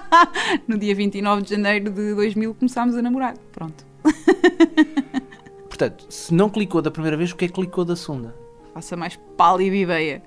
no 0.66 0.78
dia 0.78 0.94
29 0.94 1.42
de 1.42 1.50
janeiro 1.50 1.90
de 1.90 2.14
2000 2.14 2.54
começámos 2.54 2.96
a 2.96 3.02
namorar. 3.02 3.36
Pronto. 3.52 3.84
Portanto, 5.68 6.06
se 6.08 6.34
não 6.34 6.48
clicou 6.48 6.82
da 6.82 6.90
primeira 6.90 7.16
vez, 7.16 7.32
o 7.32 7.36
que 7.36 7.46
é 7.46 7.48
que 7.48 7.54
clicou 7.54 7.84
da 7.84 7.96
segunda? 7.96 8.34
Faça 8.74 8.96
mais 8.96 9.18
pálida 9.36 9.76
ideia. 9.76 10.22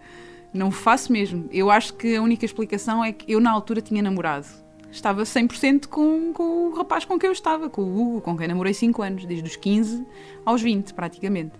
Não 0.53 0.72
faço 0.72 1.12
mesmo. 1.12 1.48
Eu 1.51 1.69
acho 1.69 1.93
que 1.93 2.15
a 2.15 2.22
única 2.22 2.45
explicação 2.45 3.03
é 3.03 3.12
que 3.12 3.31
eu, 3.31 3.39
na 3.39 3.51
altura, 3.51 3.81
tinha 3.81 4.01
namorado. 4.01 4.48
Estava 4.91 5.24
100% 5.24 5.88
com, 5.88 6.31
com 6.31 6.69
o 6.69 6.74
rapaz 6.75 7.03
com 7.03 7.19
quem 7.19 7.27
eu 7.27 7.34
estava, 7.34 7.69
com 7.69 7.81
o 7.81 8.01
Hugo, 8.01 8.22
com 8.22 8.38
quem 8.38 8.48
namorei 8.48 8.74
5 8.74 9.01
anos, 9.01 9.25
desde 9.25 9.50
os 9.50 9.55
15 9.57 10.05
aos 10.45 10.62
20, 10.62 10.93
praticamente. 10.93 11.55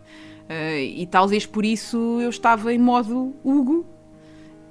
Uh, 0.46 0.80
e 0.80 1.08
talvez 1.08 1.46
por 1.46 1.66
isso 1.66 1.98
eu 2.22 2.30
estava 2.30 2.74
em 2.74 2.78
modo 2.78 3.36
Hugo 3.44 3.86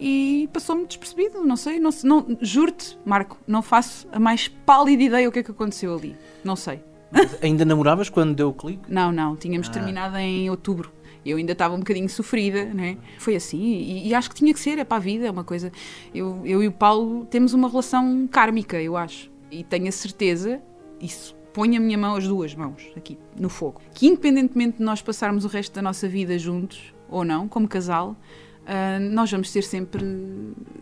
e 0.07 0.51
passou-me 0.53 0.87
despercebido. 0.87 1.43
Não 1.43 1.57
sei, 1.57 1.81
não, 1.81 1.91
não, 2.05 2.37
juro-te, 2.43 2.99
Marco, 3.07 3.39
não 3.47 3.63
faço 3.63 4.07
a 4.13 4.21
mais 4.21 4.49
pálida 4.49 5.03
ideia 5.03 5.27
o 5.27 5.33
que 5.33 5.39
é 5.39 5.43
que 5.43 5.51
aconteceu 5.51 5.95
ali. 5.95 6.15
Não 6.45 6.55
sei. 6.57 6.81
Mas 7.11 7.43
ainda 7.43 7.65
namoravas 7.65 8.11
quando 8.11 8.35
deu 8.35 8.51
o 8.51 8.53
clique? 8.53 8.83
Não, 8.87 9.11
não, 9.11 9.35
tínhamos 9.35 9.69
Ah. 9.69 9.73
terminado 9.73 10.19
em 10.19 10.51
outubro. 10.51 10.93
Eu 11.25 11.39
ainda 11.39 11.53
estava 11.53 11.75
um 11.75 11.79
bocadinho 11.79 12.07
sofrida, 12.11 12.67
né? 12.67 12.99
Foi 13.19 13.35
assim, 13.35 13.59
e, 13.63 14.09
e 14.09 14.15
acho 14.15 14.29
que 14.29 14.35
tinha 14.37 14.53
que 14.53 14.61
ser, 14.61 14.79
é 14.79 14.85
para 14.85 14.99
a 14.99 15.01
vida, 15.01 15.27
é 15.27 15.31
uma 15.31 15.45
coisa. 15.45 15.73
Eu, 16.15 16.43
eu 16.45 16.63
e 16.63 16.69
o 16.69 16.73
Paulo 16.73 17.25
temos 17.25 17.55
uma 17.55 17.67
relação 17.67 18.29
kármica, 18.31 18.79
eu 18.83 18.95
acho. 18.99 19.31
E 19.51 19.65
tenho 19.65 19.89
a 19.89 19.93
certeza, 19.93 20.61
isso 21.01 21.35
põe 21.55 21.77
a 21.79 21.81
minha 21.81 21.97
mão, 21.97 22.15
as 22.17 22.27
duas 22.29 22.55
mãos, 22.55 22.91
aqui, 22.95 23.17
no 23.39 23.49
fogo, 23.49 23.81
que 23.95 24.07
independentemente 24.07 24.79
de 24.79 24.83
nós 24.85 25.01
passarmos 25.01 25.47
o 25.47 25.49
resto 25.49 25.73
da 25.73 25.81
nossa 25.81 26.07
vida 26.07 26.37
juntos, 26.39 26.93
ou 27.09 27.25
não, 27.25 27.49
como 27.49 27.67
casal, 27.69 28.17
ah, 28.67 28.99
nós 28.99 29.31
vamos 29.31 29.51
ser 29.51 29.63
sempre 29.63 30.05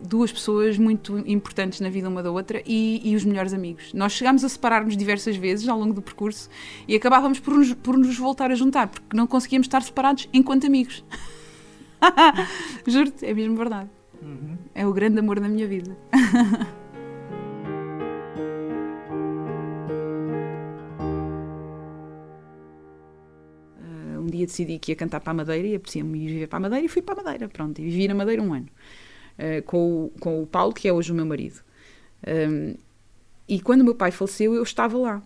duas 0.07 0.31
pessoas 0.31 0.77
muito 0.77 1.17
importantes 1.27 1.79
na 1.79 1.89
vida 1.89 2.07
uma 2.07 2.23
da 2.23 2.31
outra 2.31 2.61
e, 2.65 3.01
e 3.03 3.15
os 3.15 3.25
melhores 3.25 3.53
amigos. 3.53 3.93
Nós 3.93 4.13
chegámos 4.13 4.43
a 4.43 4.49
separar-nos 4.49 4.95
diversas 4.95 5.35
vezes 5.35 5.67
ao 5.67 5.77
longo 5.77 5.93
do 5.93 6.01
percurso 6.01 6.49
e 6.87 6.95
acabávamos 6.95 7.39
por 7.39 7.53
nos, 7.55 7.73
por 7.73 7.97
nos 7.97 8.17
voltar 8.17 8.51
a 8.51 8.55
juntar, 8.55 8.87
porque 8.87 9.15
não 9.15 9.27
conseguíamos 9.27 9.67
estar 9.67 9.81
separados 9.81 10.29
enquanto 10.33 10.65
amigos. 10.67 11.03
Juro-te, 12.87 13.25
é 13.25 13.33
mesmo 13.33 13.55
verdade. 13.55 13.89
É 14.73 14.87
o 14.87 14.93
grande 14.93 15.19
amor 15.19 15.39
da 15.39 15.49
minha 15.49 15.67
vida. 15.67 15.95
Dia 24.43 24.47
decidi 24.47 24.77
que 24.77 24.91
ia 24.91 24.95
cantar 24.95 25.21
para 25.21 25.31
a 25.31 25.33
Madeira 25.33 25.67
e 25.67 25.75
apetecia-me 25.75 26.19
ir 26.19 26.27
viver 26.27 26.47
para 26.47 26.57
a 26.57 26.59
Madeira 26.59 26.85
e 26.85 26.89
fui 26.89 27.01
para 27.01 27.19
a 27.19 27.23
Madeira, 27.23 27.47
pronto, 27.47 27.79
e 27.79 27.83
vivi 27.83 28.07
na 28.07 28.15
Madeira 28.15 28.41
um 28.41 28.53
ano 28.53 28.67
uh, 29.39 29.63
com, 29.63 30.05
o, 30.05 30.09
com 30.19 30.43
o 30.43 30.47
Paulo, 30.47 30.73
que 30.73 30.87
é 30.87 30.93
hoje 30.93 31.11
o 31.11 31.15
meu 31.15 31.25
marido. 31.25 31.61
Um, 32.27 32.75
e 33.47 33.61
quando 33.61 33.81
o 33.81 33.83
meu 33.83 33.95
pai 33.95 34.11
faleceu, 34.11 34.53
eu 34.53 34.63
estava 34.63 34.97
lá. 34.97 35.23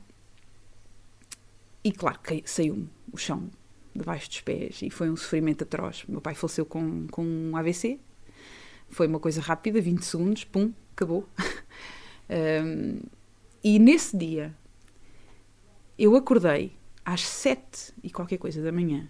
E 1.84 1.92
claro, 1.92 2.20
saiu-me 2.46 2.90
o 3.12 3.18
chão 3.18 3.50
debaixo 3.96 4.30
dos 4.30 4.42
pés 4.42 4.82
e 4.82 4.90
foi 4.90 5.10
um 5.10 5.16
sofrimento 5.16 5.64
atroz. 5.64 6.04
Meu 6.08 6.22
pai 6.22 6.36
faleceu 6.36 6.66
com, 6.66 7.08
com 7.08 7.24
um 7.24 7.56
AVC, 7.56 8.00
foi 8.90 9.08
uma 9.08 9.20
coisa 9.20 9.42
rápida, 9.42 9.82
20 9.82 10.04
segundos, 10.04 10.44
pum, 10.44 10.72
acabou. 10.94 11.28
Um, 12.30 13.00
e 13.64 13.80
nesse 13.80 14.18
dia, 14.18 14.54
eu 15.98 16.14
acordei 16.14 16.74
às 17.08 17.22
sete 17.22 17.94
e 18.04 18.12
qualquer 18.12 18.38
coisa 18.38 18.62
da 18.62 18.70
manhã. 18.70 19.08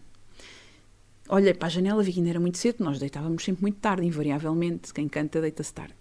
Olhei 1.27 1.51
para 1.51 1.65
a 1.65 1.69
janela, 1.69 2.03
vi 2.03 2.13
que 2.13 2.19
ainda 2.19 2.29
era 2.29 2.39
muito 2.39 2.59
cedo, 2.59 2.83
nós 2.83 2.99
deitávamos 2.99 3.43
sempre 3.43 3.63
muito 3.63 3.79
tarde, 3.79 4.05
invariavelmente, 4.05 4.93
quem 4.93 5.07
canta 5.07 5.41
deita-se 5.41 5.73
tarde. 5.73 5.95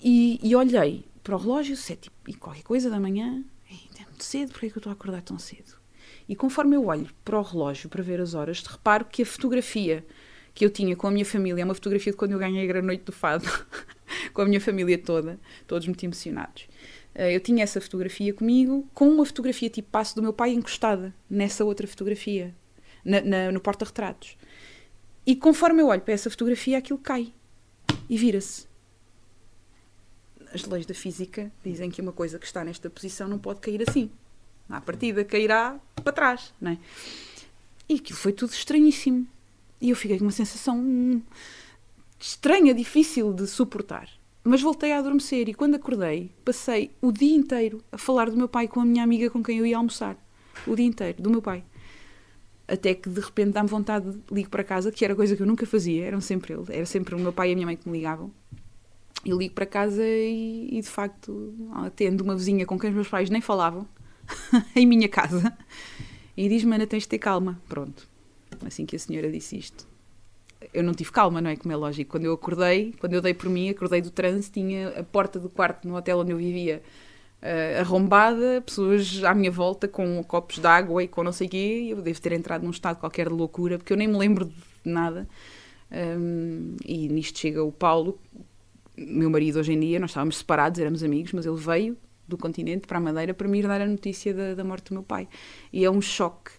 E, 0.00 0.38
e 0.40 0.54
olhei 0.54 1.04
para 1.24 1.34
o 1.34 1.38
relógio, 1.38 1.76
sete 1.76 2.08
e 2.28 2.34
qualquer 2.34 2.62
coisa 2.62 2.88
da 2.88 3.00
manhã, 3.00 3.44
ainda 3.68 4.00
é 4.00 4.04
muito 4.04 4.22
cedo, 4.22 4.52
porque 4.52 4.66
é 4.66 4.70
que 4.70 4.76
eu 4.76 4.78
estou 4.78 4.90
a 4.90 4.94
acordar 4.94 5.22
tão 5.22 5.40
cedo? 5.40 5.74
E 6.28 6.36
conforme 6.36 6.76
eu 6.76 6.86
olho 6.86 7.10
para 7.24 7.36
o 7.36 7.42
relógio 7.42 7.88
para 7.88 8.00
ver 8.00 8.20
as 8.20 8.34
horas, 8.34 8.62
reparo 8.62 9.04
que 9.04 9.22
a 9.22 9.26
fotografia 9.26 10.06
que 10.54 10.64
eu 10.64 10.70
tinha 10.70 10.94
com 10.94 11.08
a 11.08 11.10
minha 11.10 11.24
família 11.24 11.62
é 11.62 11.64
uma 11.64 11.74
fotografia 11.74 12.12
de 12.12 12.16
quando 12.16 12.30
eu 12.30 12.38
ganhei 12.38 12.62
a 12.62 12.66
Grande 12.66 12.86
Noite 12.86 13.02
do 13.02 13.12
Fado, 13.12 13.44
com 14.32 14.42
a 14.42 14.44
minha 14.44 14.60
família 14.60 14.96
toda, 14.98 15.40
todos 15.66 15.88
muito 15.88 16.04
emocionados. 16.04 16.68
Eh, 17.14 17.34
Eu 17.36 17.40
tinha 17.40 17.62
essa 17.62 17.80
fotografia 17.80 18.32
comigo, 18.32 18.88
com 18.94 19.08
uma 19.08 19.24
fotografia 19.26 19.68
tipo 19.70 19.88
passo 19.90 20.14
do 20.16 20.22
meu 20.22 20.32
pai 20.32 20.50
encostada 20.52 21.14
nessa 21.28 21.64
outra 21.64 21.86
fotografia, 21.86 22.54
na- 23.04 23.20
na- 23.20 23.52
no 23.52 23.60
porta-retratos. 23.60 24.36
E 25.26 25.36
conforme 25.36 25.82
eu 25.82 25.86
olho 25.88 26.00
para 26.00 26.14
essa 26.14 26.30
fotografia, 26.30 26.78
aquilo 26.78 26.98
cai 26.98 27.32
e 28.08 28.16
vira-se. 28.16 28.66
As 30.54 30.64
leis 30.64 30.84
da 30.84 30.94
física 30.94 31.50
dizem 31.64 31.90
que 31.90 32.00
uma 32.02 32.12
coisa 32.12 32.38
que 32.38 32.44
está 32.46 32.62
nesta 32.64 32.90
posição 32.90 33.28
não 33.28 33.38
pode 33.38 33.60
cair 33.60 33.82
assim. 33.88 34.10
À 34.68 34.80
partida, 34.80 35.24
cairá 35.24 35.78
para 36.02 36.12
trás, 36.12 36.52
não 36.60 36.72
é? 36.72 36.78
E 37.88 37.94
aquilo 37.96 38.18
foi 38.18 38.32
tudo 38.32 38.52
estranhíssimo. 38.52 39.26
E 39.80 39.90
eu 39.90 39.96
fiquei 39.96 40.18
com 40.18 40.24
uma 40.24 40.30
sensação 40.30 40.76
hum, 40.78 41.22
estranha, 42.18 42.74
difícil 42.74 43.32
de 43.32 43.46
suportar. 43.46 44.08
Mas 44.44 44.60
voltei 44.60 44.92
a 44.92 44.98
adormecer 44.98 45.48
e 45.48 45.54
quando 45.54 45.76
acordei, 45.76 46.30
passei 46.44 46.90
o 47.00 47.12
dia 47.12 47.36
inteiro 47.36 47.82
a 47.92 47.98
falar 47.98 48.28
do 48.28 48.36
meu 48.36 48.48
pai 48.48 48.66
com 48.66 48.80
a 48.80 48.84
minha 48.84 49.04
amiga 49.04 49.30
com 49.30 49.42
quem 49.42 49.58
eu 49.58 49.66
ia 49.66 49.76
almoçar. 49.76 50.16
O 50.66 50.74
dia 50.74 50.84
inteiro, 50.84 51.22
do 51.22 51.30
meu 51.30 51.40
pai. 51.40 51.64
Até 52.66 52.94
que 52.94 53.08
de 53.08 53.20
repente 53.20 53.52
dá-me 53.52 53.68
vontade 53.68 54.10
de 54.10 54.20
ligo 54.32 54.50
para 54.50 54.64
casa, 54.64 54.90
que 54.90 55.04
era 55.04 55.14
coisa 55.14 55.36
que 55.36 55.42
eu 55.42 55.46
nunca 55.46 55.64
fazia, 55.64 56.04
eram 56.04 56.20
sempre 56.20 56.54
ele, 56.54 56.64
era 56.70 56.86
sempre 56.86 57.14
o 57.14 57.18
meu 57.18 57.32
pai 57.32 57.50
e 57.50 57.52
a 57.52 57.54
minha 57.54 57.66
mãe 57.66 57.76
que 57.76 57.88
me 57.88 57.96
ligavam. 57.96 58.32
Eu 59.24 59.38
ligo 59.38 59.54
para 59.54 59.66
casa 59.66 60.04
e, 60.04 60.68
e, 60.72 60.80
de 60.80 60.88
facto 60.88 61.54
atendo 61.72 62.24
uma 62.24 62.34
vizinha 62.34 62.66
com 62.66 62.78
quem 62.78 62.90
os 62.90 62.96
meus 62.96 63.08
pais 63.08 63.30
nem 63.30 63.40
falavam, 63.40 63.86
em 64.74 64.86
minha 64.86 65.08
casa, 65.08 65.56
e 66.36 66.48
diz-me: 66.48 66.74
Ana, 66.74 66.86
tens 66.86 67.04
de 67.04 67.08
ter 67.10 67.18
calma. 67.18 67.60
Pronto. 67.68 68.08
Assim 68.66 68.84
que 68.84 68.96
a 68.96 68.98
senhora 68.98 69.30
disse 69.30 69.56
isto. 69.56 69.91
Eu 70.72 70.82
não 70.82 70.92
tive 70.92 71.10
calma, 71.10 71.40
não 71.40 71.50
é? 71.50 71.56
Como 71.56 71.72
é 71.72 71.76
lógico. 71.76 72.12
Quando 72.12 72.24
eu 72.24 72.32
acordei, 72.32 72.92
quando 72.98 73.14
eu 73.14 73.20
dei 73.20 73.34
por 73.34 73.48
mim, 73.48 73.70
acordei 73.70 74.00
do 74.00 74.10
trânsito, 74.10 74.54
tinha 74.54 74.88
a 75.00 75.02
porta 75.02 75.38
do 75.38 75.48
quarto 75.48 75.86
no 75.86 75.96
hotel 75.96 76.18
onde 76.18 76.32
eu 76.32 76.36
vivia 76.36 76.82
eh, 77.42 77.80
arrombada, 77.80 78.62
pessoas 78.64 79.22
à 79.24 79.34
minha 79.34 79.50
volta 79.50 79.88
com 79.88 80.22
copos 80.22 80.58
de 80.60 80.66
água 80.66 81.02
e 81.02 81.08
com 81.08 81.24
não 81.24 81.32
sei 81.32 81.48
o 81.48 81.50
quê. 81.50 81.88
Eu 81.90 82.00
devo 82.00 82.20
ter 82.20 82.32
entrado 82.32 82.62
num 82.62 82.70
estado 82.70 82.98
qualquer 82.98 83.28
de 83.28 83.34
loucura, 83.34 83.78
porque 83.78 83.92
eu 83.92 83.96
nem 83.96 84.06
me 84.06 84.16
lembro 84.16 84.44
de 84.46 84.54
nada. 84.84 85.28
Um, 85.90 86.76
e 86.84 87.08
nisto 87.08 87.38
chega 87.38 87.62
o 87.62 87.72
Paulo, 87.72 88.18
meu 88.96 89.28
marido 89.28 89.58
hoje 89.58 89.72
em 89.72 89.80
dia, 89.80 89.98
nós 89.98 90.10
estávamos 90.10 90.38
separados, 90.38 90.80
éramos 90.80 91.02
amigos, 91.02 91.32
mas 91.32 91.44
ele 91.44 91.56
veio 91.56 91.96
do 92.26 92.38
continente 92.38 92.86
para 92.86 92.98
a 92.98 93.00
Madeira 93.00 93.34
para 93.34 93.48
me 93.48 93.58
ir 93.58 93.66
dar 93.66 93.80
a 93.80 93.86
notícia 93.86 94.32
da, 94.32 94.54
da 94.54 94.64
morte 94.64 94.88
do 94.90 94.94
meu 94.94 95.02
pai. 95.02 95.28
E 95.72 95.84
é 95.84 95.90
um 95.90 96.00
choque. 96.00 96.52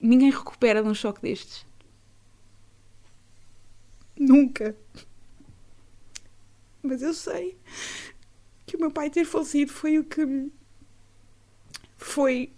Ninguém 0.00 0.30
recupera 0.30 0.82
de 0.82 0.88
um 0.88 0.94
choque 0.94 1.20
destes. 1.22 1.66
Nunca. 4.18 4.76
Mas 6.82 7.02
eu 7.02 7.14
sei 7.14 7.56
que 8.66 8.76
o 8.76 8.80
meu 8.80 8.90
pai 8.90 9.10
ter 9.10 9.24
falecido 9.24 9.72
foi 9.72 9.98
o 9.98 10.04
que 10.04 10.50
foi 11.96 12.52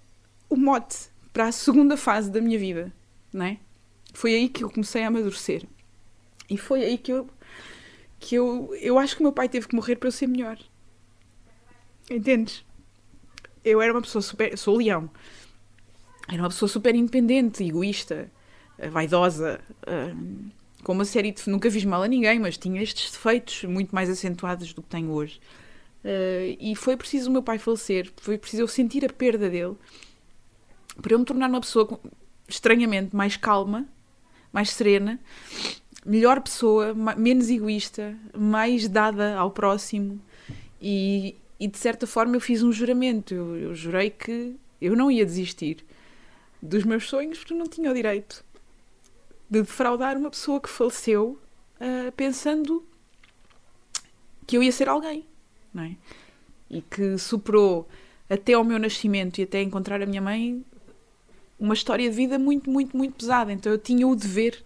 o 0.49 0.57
mote 0.57 1.09
para 1.33 1.47
a 1.49 1.53
segunda 1.53 1.97
fase 1.97 2.31
da 2.31 2.41
minha 2.41 2.59
vida, 2.59 2.93
não 3.33 3.45
é? 3.45 3.59
Foi 4.13 4.35
aí 4.35 4.49
que 4.49 4.65
eu 4.65 4.71
comecei 4.71 5.03
a 5.03 5.09
amadurecer. 5.09 5.65
E 6.49 6.57
foi 6.57 6.83
aí 6.83 6.99
que 6.99 7.13
eu 7.13 7.29
que 8.19 8.35
eu, 8.35 8.75
eu 8.81 8.99
acho 8.99 9.15
que 9.15 9.21
o 9.21 9.25
meu 9.25 9.33
pai 9.33 9.49
teve 9.49 9.69
que 9.69 9.77
morrer 9.77 9.97
para 9.97 10.09
eu 10.09 10.13
ser 10.13 10.27
melhor. 10.27 10.59
Entendes? 12.11 12.65
Eu 13.65 13.83
era 13.83 13.93
uma 13.93 14.03
pessoa 14.03 14.23
super. 14.23 14.57
Sou 14.57 14.77
leão. 14.77 15.11
Era 16.29 16.43
uma 16.43 16.49
pessoa 16.49 16.69
super 16.69 16.95
independente, 16.95 17.63
egoísta, 17.63 18.31
vaidosa, 18.91 19.61
hum, 19.87 20.51
com 20.87 20.93
uma 20.93 21.05
série 21.05 21.33
de. 21.33 21.51
Nunca 21.51 21.69
fiz 21.69 21.85
mal 21.85 22.05
a 22.05 22.07
ninguém, 22.07 22.39
mas 22.39 22.57
tinha 22.57 22.81
estes 22.81 23.11
defeitos 23.11 23.65
muito 23.65 23.93
mais 23.93 24.09
acentuados 24.09 24.73
do 24.73 24.83
que 24.83 24.89
tenho 24.89 25.11
hoje. 25.11 25.41
Eh, 26.05 26.57
e 26.61 26.77
foi 26.77 26.97
preciso 26.97 27.29
o 27.29 27.33
meu 27.33 27.43
pai 27.43 27.59
falecer, 27.59 28.09
foi 28.19 28.39
preciso 28.39 28.63
eu 28.63 28.69
sentir 28.69 29.05
a 29.05 29.09
perda 29.13 29.51
dele 29.51 29.75
para 31.03 31.13
eu 31.13 31.19
me 31.19 31.25
tornar 31.25 31.49
uma 31.49 31.61
pessoa 31.61 32.01
estranhamente 32.47 33.17
mais 33.17 33.37
calma, 33.37 33.85
mais 34.53 34.71
serena, 34.71 35.19
melhor 36.05 36.41
pessoa, 36.41 36.95
menos 37.17 37.51
egoísta, 37.51 38.17
mais 38.33 38.89
dada 38.89 39.37
ao 39.37 39.51
próximo. 39.51 40.21
E, 40.81 41.35
e, 41.59 41.67
de 41.67 41.79
certa 41.79 42.07
forma 42.07 42.37
eu 42.37 42.41
fiz 42.41 42.63
um 42.63 42.71
juramento. 42.71 43.35
Eu, 43.35 43.57
eu 43.57 43.75
jurei 43.75 44.11
que 44.11 44.55
eu 44.81 44.95
não 44.95 45.11
ia 45.11 45.27
desistir 45.27 45.85
dos 46.63 46.85
meus 46.85 47.09
sonhos 47.09 47.39
porque 47.39 47.55
não 47.55 47.67
tinha 47.67 47.91
o 47.91 47.95
direito 47.95 48.46
de 49.49 49.63
defraudar 49.63 50.17
uma 50.17 50.31
pessoa 50.31 50.61
que 50.61 50.69
faleceu 50.69 51.39
ah, 51.81 52.13
pensando 52.17 52.85
que 54.47 54.57
eu 54.57 54.63
ia 54.63 54.73
ser 54.73 54.89
alguém, 54.89 55.27
não 55.73 55.83
é? 55.83 55.97
E 56.71 56.81
que 56.83 57.19
superou 57.19 57.89
até 58.29 58.55
ao 58.55 58.65
meu 58.65 58.79
nascimento 58.79 59.39
e 59.39 59.43
até 59.43 59.63
encontrar 59.63 60.03
a 60.03 60.07
minha 60.07 60.23
mãe 60.23 60.65
uma 61.59 61.75
história 61.75 62.09
de 62.09 62.15
vida 62.15 62.39
muito, 62.39 62.71
muito, 62.71 62.97
muito 62.97 63.15
pesada. 63.15 63.53
Então 63.53 63.73
eu 63.73 63.79
tinha 63.79 64.07
o 64.07 64.15
dever 64.15 64.63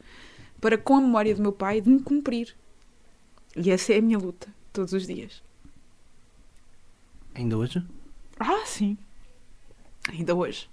para, 0.61 0.77
com 0.77 0.97
a 0.97 1.01
memória 1.01 1.35
do 1.35 1.43
meu 1.43 1.53
pai, 1.53 1.81
de 1.81 1.89
me 1.89 2.01
cumprir. 2.01 2.55
E 3.57 3.71
essa 3.71 3.93
é 3.93 3.99
a 3.99 4.03
minha 4.03 4.19
luta, 4.19 4.49
todos 4.73 4.93
os 4.93 5.07
dias. 5.07 5.43
Ainda 7.35 7.57
hoje? 7.57 7.83
Ah, 8.39 8.65
sim. 8.67 8.97
Ainda 10.09 10.35
hoje. 10.35 10.69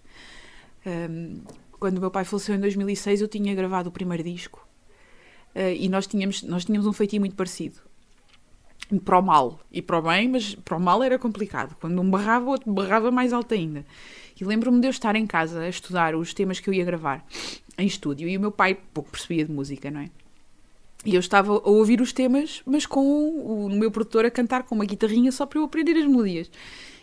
Ahm, 0.86 1.42
quando 1.79 1.98
o 1.98 2.01
meu 2.01 2.12
pai 2.12 2.25
faleceu 2.25 2.55
em 2.55 2.60
2006, 2.60 3.22
eu 3.22 3.27
tinha 3.27 3.53
gravado 3.53 3.89
o 3.89 3.91
primeiro 3.91 4.24
disco. 4.24 4.67
Uh, 5.55 5.74
e 5.77 5.89
nós 5.89 6.07
tínhamos, 6.07 6.43
nós 6.43 6.65
tínhamos 6.65 6.88
um 6.88 6.93
feitio 6.93 7.19
muito 7.19 7.36
parecido. 7.36 7.77
Para 9.03 9.19
o 9.19 9.22
mal 9.22 9.60
e 9.72 9.81
para 9.81 10.00
o 10.00 10.01
bem, 10.01 10.29
mas 10.29 10.55
para 10.55 10.77
o 10.77 10.79
mal 10.79 11.03
era 11.03 11.19
complicado. 11.19 11.75
Quando 11.79 12.00
um 12.01 12.10
barrava, 12.10 12.46
o 12.46 12.50
outro 12.50 12.72
barrava 12.72 13.12
mais 13.12 13.34
alto 13.34 13.53
ainda. 13.53 13.86
E 14.39 14.46
lembro-me 14.46 14.79
de 14.79 14.88
eu 14.88 14.91
estar 14.91 15.15
em 15.15 15.25
casa 15.25 15.62
a 15.62 15.69
estudar 15.69 16.15
os 16.15 16.34
temas 16.34 16.60
que 16.60 16.69
eu 16.69 16.74
ia 16.74 16.86
gravar 16.86 17.25
em 17.77 17.86
estúdio 17.86 18.29
e 18.29 18.38
o 18.38 18.39
meu 18.39 18.51
pai 18.51 18.77
pouco 18.93 19.12
percebia 19.12 19.46
de 19.46 19.51
música, 19.51 19.91
não 19.91 20.01
é? 20.01 20.10
E 21.05 21.15
eu 21.15 21.19
estava 21.19 21.53
a 21.53 21.69
ouvir 21.69 22.01
os 22.01 22.12
temas, 22.12 22.62
mas 22.65 22.86
com 22.86 23.00
o, 23.00 23.65
o 23.65 23.69
meu 23.69 23.91
produtor 23.91 24.25
a 24.25 24.31
cantar 24.31 24.63
com 24.63 24.75
uma 24.75 24.86
guitarrinha 24.86 25.31
só 25.31 25.46
para 25.46 25.60
eu 25.60 25.63
aprender 25.63 25.98
as 25.98 26.05
melodias. 26.05 26.50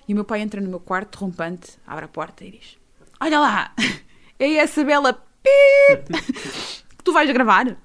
E 0.07 0.13
o 0.13 0.15
meu 0.15 0.25
pai 0.25 0.41
entra 0.41 0.61
no 0.61 0.69
meu 0.69 0.81
quarto, 0.81 1.17
rompante, 1.17 1.73
abre 1.87 2.05
a 2.05 2.09
porta 2.09 2.45
e 2.45 2.53
diz: 2.53 2.77
Olha 3.21 3.41
lá, 3.41 3.75
é 4.39 4.55
essa 4.55 4.85
bela 4.85 5.13
pip 5.13 6.13
que 6.97 7.05
tu 7.05 7.13
vais 7.13 7.31
gravar? 7.31 7.77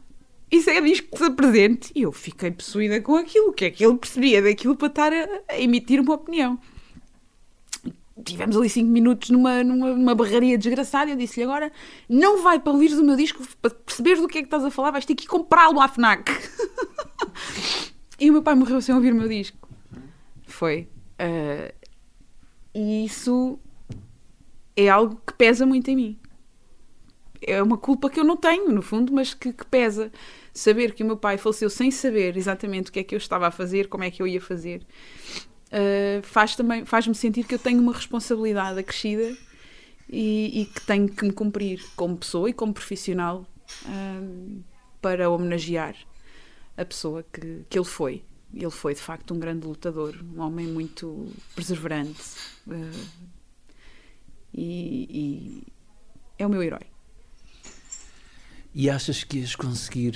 Isso 0.52 0.70
é 0.70 0.82
disco 0.82 1.10
que 1.12 1.18
se 1.18 1.26
apresente. 1.26 1.92
E 1.96 2.04
eu 2.04 2.12
fiquei 2.12 2.52
possuída 2.52 3.00
com 3.02 3.16
aquilo. 3.16 3.50
O 3.50 3.54
que 3.54 3.66
é 3.66 3.70
que 3.70 3.86
ele 3.86 3.98
percebia 3.98 4.42
daquilo 4.42 4.76
para 4.76 4.88
estar 4.88 5.14
a, 5.14 5.28
a 5.48 5.60
emitir 5.60 6.00
uma 6.00 6.16
opinião? 6.16 6.60
tivemos 8.24 8.56
ali 8.56 8.70
5 8.70 8.90
minutos 8.90 9.30
numa, 9.30 9.64
numa, 9.64 9.96
numa 9.96 10.16
barraria 10.16 10.58
desgraçada. 10.58 11.12
Eu 11.12 11.16
disse-lhe 11.16 11.44
agora: 11.44 11.72
não 12.08 12.42
vai 12.42 12.60
para 12.60 12.72
ouvires 12.72 12.98
o 12.98 13.04
meu 13.04 13.16
disco, 13.16 13.44
para 13.62 13.72
perceberes 13.72 14.22
do 14.22 14.28
que 14.28 14.40
é 14.40 14.42
que 14.42 14.48
estás 14.48 14.64
a 14.64 14.72
falar, 14.72 14.92
vais 14.92 15.06
ter 15.06 15.16
que 15.16 15.26
ir 15.26 15.28
comprá-lo 15.28 15.80
à 15.80 15.88
Fnac. 15.88 16.32
e 18.20 18.30
o 18.30 18.34
meu 18.34 18.44
pai 18.44 18.56
morreu 18.56 18.82
sem 18.82 18.94
ouvir 18.94 19.14
o 19.14 19.16
meu 19.16 19.28
disco. 19.28 19.70
Foi. 20.48 20.88
Uh, 21.20 21.74
e 22.74 23.06
isso 23.06 23.60
é 24.76 24.90
algo 24.90 25.22
que 25.26 25.34
pesa 25.34 25.66
muito 25.66 25.90
em 25.90 25.96
mim. 25.96 26.19
É 27.42 27.62
uma 27.64 27.78
culpa 27.78 28.10
que 28.10 28.20
eu 28.20 28.24
não 28.24 28.36
tenho, 28.36 28.72
no 28.72 28.82
fundo, 28.82 29.14
mas 29.14 29.34
que, 29.34 29.54
que 29.54 29.66
pesa. 29.66 30.12
Saber 30.54 30.94
que 30.94 31.04
o 31.04 31.06
meu 31.06 31.18
pai 31.18 31.38
faleceu 31.38 31.70
sem 31.70 31.90
saber 31.90 32.36
exatamente 32.36 32.90
o 32.90 32.94
que 32.94 33.00
é 33.00 33.04
que 33.04 33.16
eu 33.16 33.18
estava 33.18 33.48
a 33.48 33.52
fazer, 33.52 33.88
como 33.88 34.04
é 34.04 34.12
que 34.12 34.22
eu 34.22 34.28
ia 34.28 34.42
fazer 34.42 34.86
uh, 35.70 36.24
faz 36.24 36.56
também 36.56 36.86
faz-me 36.86 37.16
sentir 37.16 37.46
que 37.46 37.56
eu 37.56 37.60
tenho 37.60 37.82
uma 37.82 37.94
responsabilidade 37.94 38.80
acrescida 38.80 39.36
e, 40.10 40.62
e, 40.62 40.66
que 40.66 40.82
tenho 40.82 41.08
que 41.08 41.24
me 41.24 41.32
cumprir 41.32 41.86
como 41.96 42.18
pessoa 42.18 42.50
e 42.50 42.54
como 42.54 42.74
profissional 42.74 43.46
uh, 43.86 44.64
para 45.02 45.30
homenagear 45.30 45.96
a 46.76 46.84
pessoa 46.84 47.24
que, 47.32 47.64
que 47.70 47.78
ele 47.78 47.86
foi. 47.86 48.24
Ele 48.52 48.72
foi 48.72 48.96
de 48.96 49.02
facto 49.02 49.36
um 49.36 49.40
grande 49.40 49.68
lutador, 49.68 50.16
um 50.36 50.42
homem 50.42 50.66
muito 50.66 51.32
perseverante 51.56 52.20
uh, 52.68 53.30
e, 54.52 55.08
e 55.12 55.64
é 56.40 56.48
o 56.48 56.50
meu 56.50 56.64
herói. 56.64 56.89
E 58.74 58.90
achas 58.90 59.24
que 59.24 59.40
ias 59.40 59.56
conseguir 59.56 60.14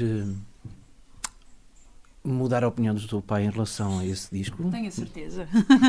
mudar 2.23 2.63
a 2.63 2.67
opinião 2.67 2.95
do 2.95 3.07
teu 3.07 3.21
pai 3.21 3.43
em 3.43 3.49
relação 3.49 3.99
a 3.99 4.05
esse 4.05 4.29
disco? 4.31 4.69
Tenho 4.69 4.87
a 4.87 4.91
certeza. 4.91 5.47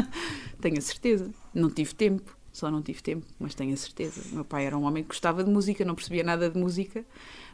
tenho 0.60 0.78
a 0.78 0.80
certeza. 0.80 1.30
Não 1.52 1.70
tive 1.70 1.94
tempo, 1.94 2.36
só 2.52 2.70
não 2.70 2.82
tive 2.82 3.02
tempo, 3.02 3.26
mas 3.38 3.54
tenho 3.54 3.72
a 3.72 3.76
certeza. 3.76 4.20
O 4.32 4.34
meu 4.34 4.44
pai 4.44 4.66
era 4.66 4.76
um 4.76 4.84
homem 4.84 5.02
que 5.02 5.10
gostava 5.10 5.44
de 5.44 5.50
música, 5.50 5.84
não 5.84 5.94
percebia 5.94 6.24
nada 6.24 6.50
de 6.50 6.58
música, 6.58 7.04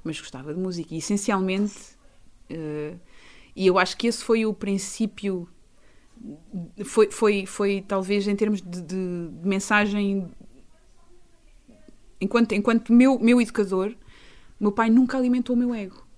mas 0.03 0.19
gostava 0.19 0.55
de 0.55 0.61
música. 0.61 0.95
E 0.95 0.99
essencialmente, 0.99 1.75
uh, 2.51 2.99
e 3.55 3.67
eu 3.67 3.79
acho 3.79 3.97
que 3.97 4.07
esse 4.07 4.25
foi 4.25 4.47
o 4.47 4.55
princípio, 4.55 5.49
foi, 6.85 7.11
foi, 7.11 7.47
foi 7.47 7.85
talvez 7.87 8.27
em 8.29 8.37
termos 8.37 8.63
de, 8.63 8.81
de, 8.81 9.29
de 9.29 9.49
mensagem, 9.49 10.31
enquanto, 12.21 12.53
enquanto 12.53 12.93
meu, 12.93 13.19
meu 13.19 13.41
educador, 13.41 13.95
meu 14.61 14.73
pai 14.73 14.91
nunca 14.91 15.17
alimentou 15.17 15.57
o 15.57 15.59
meu 15.59 15.75
ego 15.75 16.11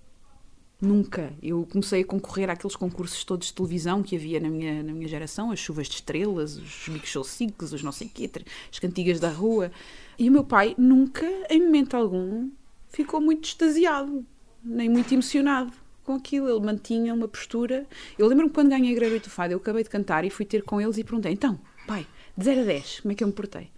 Nunca. 0.83 1.33
Eu 1.41 1.65
comecei 1.71 2.03
a 2.03 2.05
concorrer 2.05 2.51
àqueles 2.51 2.75
concursos 2.75 3.23
todos 3.23 3.47
de 3.47 3.55
televisão 3.55 4.03
que 4.03 4.17
havia 4.17 4.41
na 4.41 4.51
minha, 4.51 4.83
na 4.83 4.93
minha 4.93 5.07
geração, 5.07 5.53
as 5.53 5.61
chuvas 5.61 5.87
de 5.87 5.95
estrelas, 5.95 6.57
os 6.57 6.89
Big 6.89 7.07
Show 7.07 7.23
5, 7.23 7.65
os 7.65 7.85
não 7.85 7.93
sei 7.93 8.11
quê, 8.13 8.29
as 8.69 8.81
cantigas 8.81 9.21
da 9.21 9.31
rua. 9.31 9.71
E 10.19 10.29
o 10.29 10.33
meu 10.33 10.43
pai 10.43 10.75
nunca, 10.77 11.25
em 11.49 11.63
momento 11.63 11.97
algum, 11.97 12.51
ficou 12.89 13.21
muito 13.21 13.45
extasiado, 13.45 14.27
nem 14.61 14.89
muito 14.89 15.15
emocionado 15.15 15.73
com 16.03 16.15
aquilo. 16.15 16.51
Ele 16.51 16.67
mantinha 16.67 17.15
uma 17.15 17.29
postura. 17.29 17.87
Eu 18.19 18.27
lembro-me 18.27 18.51
quando 18.51 18.71
ganhei 18.71 18.93
a 18.93 18.99
Gratuito 18.99 19.31
Fado, 19.31 19.53
eu 19.53 19.59
acabei 19.59 19.85
de 19.85 19.89
cantar 19.89 20.25
e 20.25 20.31
fui 20.31 20.45
ter 20.45 20.65
com 20.65 20.81
eles 20.81 20.99
e 20.99 21.05
perguntei: 21.05 21.31
então, 21.31 21.61
pai, 21.87 22.05
de 22.37 22.45
0 22.45 22.63
a 22.63 22.65
10, 22.65 23.01
como 23.03 23.13
é 23.13 23.15
que 23.15 23.23
eu 23.23 23.29
me 23.29 23.33
portei? 23.33 23.71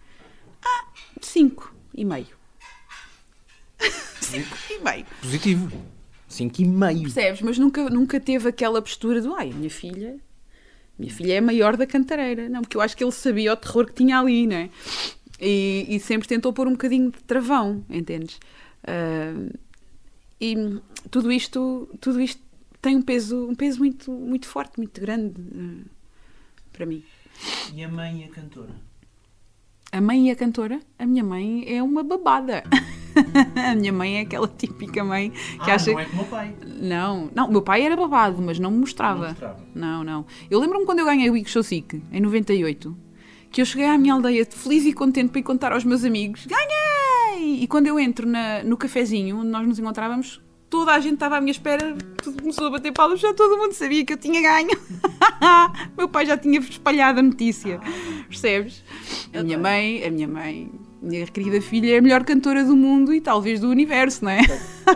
Ah, 0.65 0.87
5 1.21 1.75
e 1.93 2.03
meio. 2.03 2.35
5 4.25 4.57
e 4.71 4.79
meio. 4.79 5.07
Positivo. 5.21 5.73
5 6.29 6.63
e 6.63 6.65
meio. 6.65 7.03
Percebes? 7.03 7.43
Mas 7.43 7.59
nunca, 7.59 7.89
nunca 7.91 8.19
teve 8.21 8.49
aquela 8.49 8.81
postura 8.81 9.21
do 9.21 9.35
ai, 9.35 9.51
minha 9.53 9.71
filha, 9.71 10.17
minha 10.99 11.13
filha 11.13 11.35
é 11.35 11.39
a 11.39 11.43
maior 11.43 11.77
da 11.77 11.87
cantareira. 11.87 12.49
Não, 12.49 12.63
porque 12.63 12.77
eu 12.77 12.81
acho 12.81 12.97
que 12.97 13.05
ele 13.05 13.13
sabia 13.13 13.53
o 13.53 13.57
terror 13.57 13.87
que 13.87 13.95
tinha 13.95 14.19
ali, 14.19 14.47
não 14.47 14.57
é? 14.57 14.71
E, 15.41 15.87
e 15.89 16.01
sempre 16.01 16.29
tentou 16.29 16.53
pôr 16.53 16.67
um 16.67 16.73
bocadinho 16.73 17.11
de 17.11 17.23
travão, 17.25 17.85
entendes? 17.91 18.37
Uh, 18.85 19.53
e 20.41 20.81
tudo 21.11 21.33
isto, 21.33 21.89
tudo 22.01 22.21
isto 22.21 22.41
tem 22.81 22.97
um 22.97 23.03
peso, 23.03 23.49
um 23.49 23.55
peso 23.55 23.79
muito, 23.79 24.11
muito 24.11 24.47
forte, 24.47 24.79
muito 24.79 25.01
grande 25.01 25.41
uh, 25.41 25.85
para 26.73 26.87
mim. 26.87 27.03
E 27.75 27.83
a 27.83 27.89
mãe 27.89 28.23
e 28.23 28.25
a 28.25 28.29
cantora? 28.29 28.75
A 29.91 30.01
mãe 30.01 30.29
e 30.29 30.31
a 30.31 30.37
cantora? 30.37 30.81
A 30.99 31.07
minha 31.07 31.25
mãe 31.25 31.65
é 31.67 31.83
uma 31.83 32.03
babada. 32.03 32.63
a 33.57 33.75
minha 33.75 33.93
mãe 33.93 34.19
é 34.19 34.21
aquela 34.23 34.49
típica 34.49 35.05
mãe 35.05 35.31
que 35.31 35.71
ah, 35.71 35.75
acha. 35.75 35.93
Não 35.93 36.01
é 36.01 36.05
como 36.05 36.23
o 36.23 36.27
pai. 36.27 36.55
Não, 36.65 37.31
não, 37.35 37.49
o 37.49 37.51
meu 37.53 37.63
pai 37.63 37.83
era 37.83 37.97
babado, 37.97 38.43
mas 38.43 38.59
não 38.59 38.71
me 38.71 38.79
mostrava. 38.79 39.21
Não, 39.21 39.29
mostrava. 39.29 39.59
não, 39.75 40.05
não. 40.05 40.27
Eu 40.51 40.61
lembro-me 40.61 40.85
quando 40.85 41.01
eu 41.01 41.05
ganhei 41.05 41.31
o 41.31 41.37
Ig 41.37 41.51
Sick 41.63 42.03
em 42.13 42.21
98, 42.21 42.97
que 43.51 43.61
eu 43.61 43.65
cheguei 43.65 43.87
à 43.87 43.97
minha 43.97 44.15
aldeia 44.15 44.45
feliz 44.45 44.85
e 44.85 44.93
contente 44.93 45.31
para 45.31 45.41
ir 45.41 45.45
contar 45.45 45.73
aos 45.73 45.85
meus 45.85 46.05
amigos: 46.05 46.47
ganhei! 46.47 47.63
E 47.63 47.67
quando 47.67 47.87
eu 47.87 47.99
entro 47.99 48.27
na, 48.27 48.63
no 48.63 48.77
cafezinho 48.77 49.39
onde 49.39 49.49
nós 49.49 49.67
nos 49.67 49.79
encontrávamos, 49.79 50.41
toda 50.75 50.93
a 50.93 50.99
gente 50.99 51.15
estava 51.15 51.37
à 51.37 51.41
minha 51.41 51.53
espera, 51.53 51.97
tudo 52.23 52.43
começou 52.43 52.67
a 52.67 52.71
bater 52.71 52.93
palmas, 52.93 53.21
já 53.21 53.33
todo 53.33 53.57
mundo 53.57 53.73
sabia 53.73 54.05
que 54.05 54.13
eu 54.13 54.17
tinha 54.17 54.43
ganho. 54.43 54.77
meu 55.97 56.09
pai 56.09 56.27
já 56.27 56.37
tinha 56.37 56.59
espalhado 56.59 57.21
a 57.21 57.23
notícia, 57.23 57.81
percebes? 58.29 58.83
A 59.33 59.43
minha 59.43 59.57
mãe, 59.57 60.05
a 60.05 60.11
minha 60.11 60.27
mãe 60.27 60.71
minha 61.05 61.27
querida 61.27 61.61
filha 61.61 61.95
é 61.95 61.99
a 61.99 62.03
melhor 62.03 62.25
cantora 62.25 62.65
do 62.65 62.75
mundo 62.75 63.13
e 63.13 63.21
talvez 63.21 63.61
do 63.61 63.69
universo, 63.69 64.25
não 64.25 64.33
é? 64.33 64.41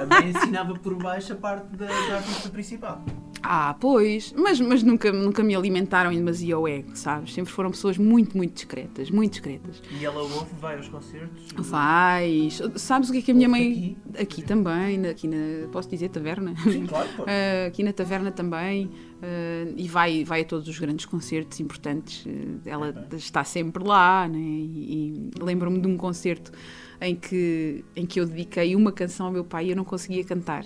Mãe 0.09 0.31
ensinava 0.31 0.75
por 0.75 0.95
baixo 0.95 1.33
a 1.33 1.37
parte 1.37 1.77
da, 1.77 1.87
da 1.87 2.17
artista 2.17 2.49
principal. 2.49 3.03
Ah, 3.43 3.75
pois, 3.79 4.33
mas, 4.37 4.61
mas 4.61 4.83
nunca, 4.83 5.13
nunca 5.13 5.43
me 5.43 5.55
alimentaram 5.55 6.13
em 6.13 6.17
demasia 6.17 6.59
o 6.59 6.67
ego, 6.67 6.91
sabes? 6.95 7.33
Sempre 7.33 7.53
foram 7.53 7.71
pessoas 7.71 7.97
muito, 7.97 8.37
muito 8.37 8.55
discretas, 8.55 9.11
muito 9.11 9.33
discretas. 9.33 9.83
E 9.91 10.05
ela 10.05 10.23
ouve, 10.23 10.55
vai 10.61 10.77
aos 10.77 10.89
concertos? 10.89 11.49
Vai. 11.57 12.49
Sabes 12.77 13.09
o 13.09 13.13
que 13.13 13.19
é 13.19 13.23
que 13.23 13.31
a 13.31 13.35
minha 13.35 13.49
mãe. 13.49 13.97
Aqui, 14.13 14.23
aqui 14.23 14.43
também, 14.43 15.07
aqui 15.07 15.29
na. 15.29 15.69
Posso 15.71 15.89
dizer 15.89 16.09
taverna? 16.09 16.55
Sim, 16.65 16.87
claro, 16.87 17.09
pode. 17.17 17.31
Uh, 17.31 17.67
aqui 17.69 17.83
na 17.83 17.93
taverna 17.93 18.31
também. 18.31 18.87
Uh, 18.87 19.75
e 19.77 19.89
vai, 19.89 20.25
vai 20.25 20.43
a 20.43 20.45
todos 20.45 20.69
os 20.69 20.79
grandes 20.79 21.07
concertos 21.07 21.61
importantes. 21.61 22.25
Uh, 22.27 22.61
ela 22.65 23.09
está 23.13 23.45
sempre 23.45 23.83
lá, 23.85 24.29
né? 24.29 24.39
E, 24.39 25.31
e 25.39 25.43
lembro-me 25.43 25.81
de 25.81 25.89
um 25.89 25.97
concerto 25.97 26.53
em 27.01 27.15
que, 27.15 27.85
em 27.95 28.07
que 28.07 28.21
eu 28.21 28.27
dediquei 28.27 28.75
uma 28.75 28.93
canção 28.93 29.27
ao 29.27 29.33
meu 29.33 29.45
pai 29.45 29.67
e 29.67 29.71
eu 29.71 29.77
não 29.77 29.85
conseguia 29.85 30.25
cantar. 30.25 30.65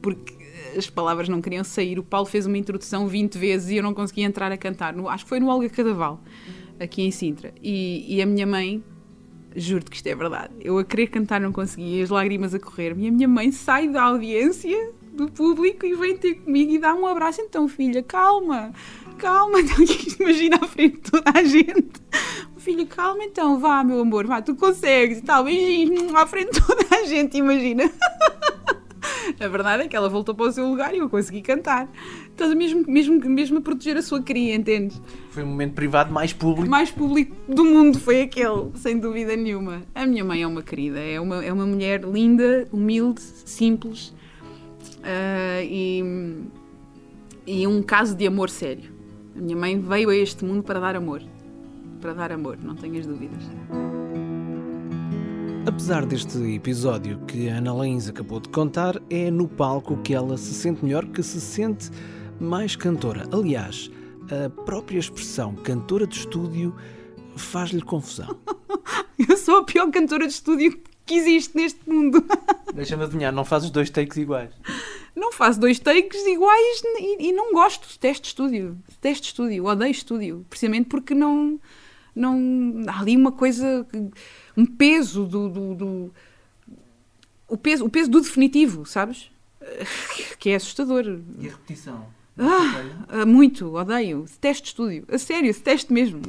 Porque 0.00 0.43
as 0.76 0.88
palavras 0.88 1.28
não 1.28 1.40
queriam 1.40 1.64
sair. 1.64 1.98
O 1.98 2.02
Paulo 2.02 2.26
fez 2.26 2.46
uma 2.46 2.58
introdução 2.58 3.06
20 3.06 3.38
vezes 3.38 3.70
e 3.70 3.76
eu 3.76 3.82
não 3.82 3.94
conseguia 3.94 4.24
entrar 4.24 4.50
a 4.52 4.56
cantar. 4.56 4.94
No, 4.94 5.08
acho 5.08 5.24
que 5.24 5.28
foi 5.28 5.40
no 5.40 5.48
Olga 5.48 5.68
Cadaval, 5.68 6.20
aqui 6.78 7.02
em 7.02 7.10
Sintra. 7.10 7.52
E, 7.62 8.16
e 8.16 8.22
a 8.22 8.26
minha 8.26 8.46
mãe, 8.46 8.82
juro-te 9.54 9.90
que 9.90 9.96
isto 9.96 10.06
é 10.06 10.14
verdade, 10.14 10.54
eu 10.60 10.78
a 10.78 10.84
querer 10.84 11.08
cantar 11.08 11.40
não 11.40 11.52
conseguia, 11.52 12.02
as 12.02 12.10
lágrimas 12.10 12.54
a 12.54 12.58
correr. 12.58 12.96
E 12.98 13.08
a 13.08 13.12
minha 13.12 13.28
mãe 13.28 13.50
sai 13.52 13.88
da 13.88 14.02
audiência 14.02 14.92
do 15.12 15.30
público 15.30 15.86
e 15.86 15.94
vem 15.94 16.16
ter 16.16 16.34
comigo 16.34 16.72
e 16.72 16.78
dá 16.78 16.94
um 16.94 17.06
abraço. 17.06 17.40
Então, 17.40 17.68
filha, 17.68 18.02
calma, 18.02 18.72
calma. 19.18 19.58
Então, 19.64 20.26
imagina 20.26 20.56
à 20.60 20.66
frente 20.66 20.96
de 20.96 21.10
toda 21.10 21.30
a 21.34 21.42
gente. 21.42 22.02
Filha, 22.56 22.86
calma 22.86 23.22
então, 23.22 23.60
vá, 23.60 23.84
meu 23.84 24.00
amor, 24.00 24.26
vá, 24.26 24.40
tu 24.40 24.54
consegues 24.54 25.18
e 25.18 25.22
tal, 25.22 25.44
beijinhos 25.44 26.14
à 26.14 26.26
frente 26.26 26.52
de 26.52 26.66
toda 26.66 26.96
a 26.96 27.04
gente, 27.04 27.36
imagina. 27.36 27.90
A 29.40 29.48
verdade 29.48 29.84
é 29.84 29.88
que 29.88 29.96
ela 29.96 30.08
voltou 30.08 30.34
para 30.34 30.46
o 30.46 30.52
seu 30.52 30.68
lugar 30.68 30.94
e 30.94 30.98
eu 30.98 31.08
consegui 31.08 31.42
cantar. 31.42 31.88
Estás 32.30 32.52
mesmo, 32.54 32.84
mesmo, 32.86 33.20
mesmo 33.28 33.58
a 33.58 33.60
proteger 33.60 33.96
a 33.96 34.02
sua 34.02 34.22
cria, 34.22 34.54
entendes? 34.54 35.00
Foi 35.30 35.42
um 35.42 35.46
momento 35.46 35.74
privado 35.74 36.12
mais 36.12 36.32
público. 36.32 36.68
Mais 36.68 36.90
público 36.90 37.34
do 37.48 37.64
mundo 37.64 37.98
foi 37.98 38.22
aquele, 38.22 38.70
sem 38.74 38.98
dúvida 38.98 39.36
nenhuma. 39.36 39.82
A 39.94 40.06
minha 40.06 40.24
mãe 40.24 40.42
é 40.42 40.46
uma 40.46 40.62
querida, 40.62 40.98
é 41.00 41.20
uma, 41.20 41.44
é 41.44 41.52
uma 41.52 41.66
mulher 41.66 42.02
linda, 42.04 42.68
humilde, 42.72 43.20
simples 43.20 44.14
uh, 45.04 45.62
e, 45.62 46.02
e 47.46 47.66
um 47.66 47.82
caso 47.82 48.14
de 48.14 48.26
amor 48.26 48.50
sério. 48.50 48.92
A 49.36 49.40
minha 49.40 49.56
mãe 49.56 49.78
veio 49.78 50.10
a 50.10 50.16
este 50.16 50.44
mundo 50.44 50.62
para 50.62 50.80
dar 50.80 50.96
amor. 50.96 51.22
Para 52.00 52.12
dar 52.12 52.32
amor, 52.32 52.58
não 52.62 52.74
tenhas 52.74 53.06
dúvidas. 53.06 53.44
Apesar 55.66 56.04
deste 56.04 56.38
episódio 56.54 57.18
que 57.26 57.48
a 57.48 57.56
Ana 57.56 57.72
Lins 57.72 58.06
acabou 58.08 58.38
de 58.38 58.50
contar, 58.50 59.00
é 59.08 59.30
no 59.30 59.48
palco 59.48 59.96
que 60.02 60.14
ela 60.14 60.36
se 60.36 60.52
sente 60.52 60.84
melhor, 60.84 61.06
que 61.06 61.22
se 61.22 61.40
sente 61.40 61.90
mais 62.38 62.76
cantora. 62.76 63.26
Aliás, 63.32 63.90
a 64.30 64.50
própria 64.50 64.98
expressão 64.98 65.54
cantora 65.54 66.06
de 66.06 66.16
estúdio 66.16 66.74
faz-lhe 67.36 67.80
confusão. 67.80 68.36
Eu 69.28 69.36
sou 69.38 69.58
a 69.58 69.64
pior 69.64 69.90
cantora 69.90 70.26
de 70.26 70.34
estúdio 70.34 70.78
que 71.06 71.14
existe 71.14 71.56
neste 71.56 71.88
mundo. 71.88 72.22
Deixa-me 72.74 73.04
adivinhar, 73.04 73.32
não 73.32 73.44
fazes 73.44 73.70
dois 73.70 73.88
takes 73.88 74.18
iguais? 74.18 74.50
Não 75.16 75.32
faço 75.32 75.60
dois 75.60 75.78
takes 75.78 76.26
iguais 76.26 76.82
e, 76.98 77.28
e 77.28 77.32
não 77.32 77.52
gosto 77.52 77.88
de 77.88 77.98
teste 77.98 78.22
de 78.22 78.28
estúdio. 78.28 78.76
Teste 79.00 79.22
de 79.22 79.28
estúdio, 79.28 79.64
odeio 79.64 79.90
estúdio. 79.90 80.46
Precisamente 80.50 80.88
porque 80.88 81.14
não. 81.14 81.58
não 82.14 82.82
há 82.88 83.00
ali 83.00 83.16
uma 83.16 83.32
coisa. 83.32 83.86
Um 84.56 84.66
peso 84.66 85.24
do. 85.24 85.48
do, 85.48 85.74
do 85.74 86.14
o, 87.48 87.56
peso, 87.56 87.84
o 87.84 87.88
peso 87.88 88.10
do 88.10 88.20
definitivo, 88.20 88.86
sabes? 88.86 89.30
Que 90.38 90.50
é 90.50 90.56
assustador. 90.56 91.04
E 91.38 91.48
a 91.48 91.50
repetição? 91.52 92.06
Ah, 92.36 93.24
muito, 93.24 93.74
odeio. 93.74 94.26
Teste 94.40 94.64
de 94.64 94.68
estúdio. 94.68 95.04
A 95.08 95.16
sério, 95.16 95.54
teste 95.54 95.92
mesmo. 95.92 96.20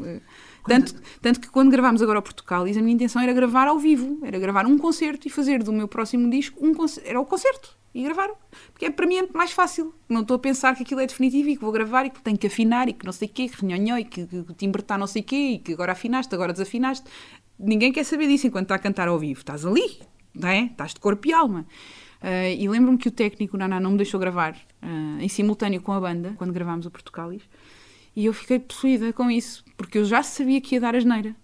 Tanto, 0.65 0.95
tanto 1.21 1.39
que 1.41 1.49
quando 1.49 1.69
gravámos 1.69 2.01
agora 2.01 2.19
o 2.19 2.21
Portugalis, 2.21 2.77
a 2.77 2.81
minha 2.81 2.93
intenção 2.95 3.21
era 3.21 3.33
gravar 3.33 3.67
ao 3.67 3.77
vivo, 3.77 4.19
era 4.23 4.39
gravar 4.39 4.65
um 4.65 4.77
concerto 4.77 5.27
e 5.27 5.29
fazer 5.29 5.61
do 5.61 5.73
meu 5.73 5.87
próximo 5.87 6.29
disco 6.29 6.65
um 6.65 6.73
era 7.03 7.19
o 7.19 7.25
concerto 7.25 7.75
e 7.95 8.03
gravar. 8.03 8.29
Porque 8.73 8.85
é, 8.85 8.91
para 8.91 9.07
mim 9.07 9.15
é 9.15 9.27
mais 9.33 9.51
fácil. 9.51 9.95
Não 10.09 10.21
estou 10.21 10.35
a 10.35 10.39
pensar 10.39 10.75
que 10.75 10.83
aquilo 10.83 10.99
é 10.99 11.07
definitivo 11.07 11.47
e 11.47 11.55
que 11.55 11.61
vou 11.61 11.71
gravar 11.71 12.05
e 12.05 12.09
que 12.09 12.21
tenho 12.21 12.37
que 12.37 12.45
afinar 12.45 12.89
e 12.89 12.93
que 12.93 13.05
não 13.05 13.13
sei 13.13 13.29
o 13.29 13.31
quê, 13.31 13.47
que 13.47 13.65
renhonhó 13.65 13.97
e 13.97 14.03
que, 14.03 14.27
que 14.27 14.35
o 14.35 14.53
timbre 14.53 14.81
está 14.81 14.97
não 14.97 15.07
sei 15.07 15.21
o 15.21 15.25
quê 15.25 15.35
e 15.35 15.59
que 15.59 15.71
agora 15.73 15.93
afinaste, 15.93 16.35
agora 16.35 16.51
desafinaste. 16.51 17.09
Ninguém 17.57 17.93
quer 17.93 18.03
saber 18.03 18.27
disso 18.27 18.47
enquanto 18.47 18.65
está 18.65 18.75
a 18.75 18.79
cantar 18.79 19.07
ao 19.07 19.17
vivo. 19.17 19.39
Estás 19.39 19.65
ali, 19.65 20.01
não 20.33 20.49
é? 20.49 20.65
Estás 20.65 20.93
de 20.93 20.99
corpo 20.99 21.25
e 21.25 21.31
alma. 21.31 21.65
Uh, 22.21 22.53
e 22.57 22.67
lembro-me 22.67 22.97
que 22.97 23.07
o 23.07 23.11
técnico, 23.11 23.55
o 23.55 23.59
Naná, 23.59 23.79
não 23.79 23.91
me 23.91 23.97
deixou 23.97 24.19
gravar 24.19 24.57
uh, 24.83 25.21
em 25.21 25.29
simultâneo 25.29 25.81
com 25.81 25.93
a 25.93 25.99
banda, 25.99 26.33
quando 26.37 26.51
gravámos 26.51 26.85
o 26.85 26.91
Portugalis. 26.91 27.43
E 28.13 28.25
eu 28.25 28.33
fiquei 28.33 28.59
possuída 28.59 29.13
com 29.13 29.31
isso, 29.31 29.63
porque 29.77 29.99
eu 29.99 30.05
já 30.05 30.21
sabia 30.21 30.59
que 30.59 30.75
ia 30.75 30.81
dar 30.81 30.95
asneira. 30.95 31.35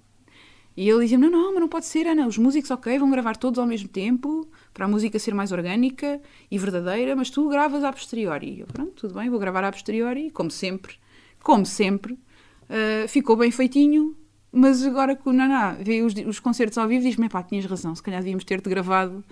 E 0.75 0.89
ele 0.89 1.01
dizia: 1.01 1.17
Não, 1.17 1.29
não, 1.29 1.51
mas 1.51 1.61
não 1.61 1.67
pode 1.67 1.85
ser, 1.85 2.07
Ana. 2.07 2.27
Os 2.27 2.37
músicos, 2.37 2.71
ok, 2.71 2.97
vão 2.97 3.09
gravar 3.09 3.35
todos 3.35 3.59
ao 3.59 3.65
mesmo 3.65 3.89
tempo, 3.89 4.47
para 4.73 4.85
a 4.85 4.87
música 4.87 5.19
ser 5.19 5.33
mais 5.33 5.51
orgânica 5.51 6.21
e 6.49 6.57
verdadeira, 6.57 7.15
mas 7.15 7.29
tu 7.29 7.49
gravas 7.49 7.83
a 7.83 7.91
posteriori. 7.91 8.55
E 8.55 8.59
eu, 8.61 8.67
pronto, 8.67 8.91
tudo 8.93 9.13
bem, 9.13 9.29
vou 9.29 9.39
gravar 9.39 9.63
a 9.63 9.71
posteriori, 9.71 10.31
como 10.31 10.49
sempre, 10.49 10.95
como 11.43 11.65
sempre. 11.65 12.13
Uh, 12.13 13.07
ficou 13.07 13.35
bem 13.35 13.51
feitinho, 13.51 14.15
mas 14.51 14.85
agora 14.85 15.15
que 15.15 15.27
o 15.27 15.33
Naná 15.33 15.73
vê 15.73 16.01
os, 16.01 16.13
os 16.15 16.39
concertos 16.39 16.77
ao 16.77 16.87
vivo, 16.87 17.03
diz-me: 17.03 17.27
pá, 17.27 17.43
tinhas 17.43 17.65
razão, 17.65 17.93
se 17.93 18.01
calhar 18.01 18.21
devíamos 18.21 18.45
ter-te 18.45 18.69
gravado 18.69 19.23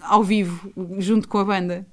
ao 0.00 0.22
vivo, 0.22 0.72
junto 0.98 1.26
com 1.26 1.38
a 1.38 1.44
banda. 1.44 1.86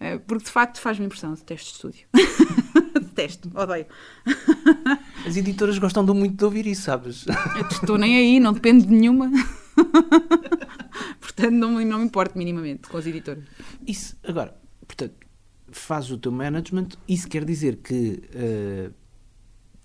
Uh, 0.00 0.18
porque 0.20 0.44
de 0.44 0.50
facto 0.50 0.80
faz-me 0.80 1.06
impressão, 1.06 1.34
detesto 1.34 1.72
estúdio. 1.72 2.06
detesto, 2.94 3.50
odeio. 3.54 3.86
As 5.26 5.36
editoras 5.36 5.78
gostam 5.78 6.04
muito 6.14 6.36
de 6.36 6.44
ouvir 6.44 6.66
isso, 6.66 6.82
sabes? 6.82 7.24
Eu 7.26 7.66
estou 7.68 7.96
nem 7.96 8.16
aí, 8.16 8.38
não 8.38 8.52
depende 8.52 8.86
de 8.86 8.92
nenhuma. 8.92 9.30
portanto, 11.20 11.52
não, 11.52 11.80
não 11.84 11.98
me 11.98 12.04
importo 12.04 12.36
minimamente 12.36 12.88
com 12.88 12.96
as 12.96 13.06
editoras. 13.06 13.44
Isso, 13.86 14.16
agora, 14.22 14.54
portanto, 14.86 15.14
fazes 15.70 16.10
o 16.10 16.18
teu 16.18 16.30
management, 16.30 16.88
isso 17.08 17.28
quer 17.28 17.44
dizer 17.44 17.76
que 17.76 18.22
uh, 18.34 18.92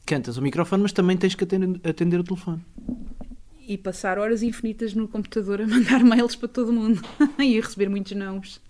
cantas 0.05 0.37
ao 0.37 0.43
microfone, 0.43 0.83
mas 0.83 0.91
também 0.91 1.17
tens 1.17 1.35
que 1.35 1.43
atender, 1.43 1.79
atender 1.87 2.19
o 2.19 2.23
telefone. 2.23 2.63
E 3.67 3.77
passar 3.77 4.17
horas 4.17 4.41
infinitas 4.41 4.93
no 4.93 5.07
computador 5.07 5.61
a 5.61 5.67
mandar 5.67 6.01
mails 6.05 6.35
para 6.35 6.47
todo 6.47 6.73
mundo 6.73 7.01
e 7.39 7.57
a 7.57 7.61
receber 7.61 7.89
muitos 7.89 8.11
nãos 8.13 8.61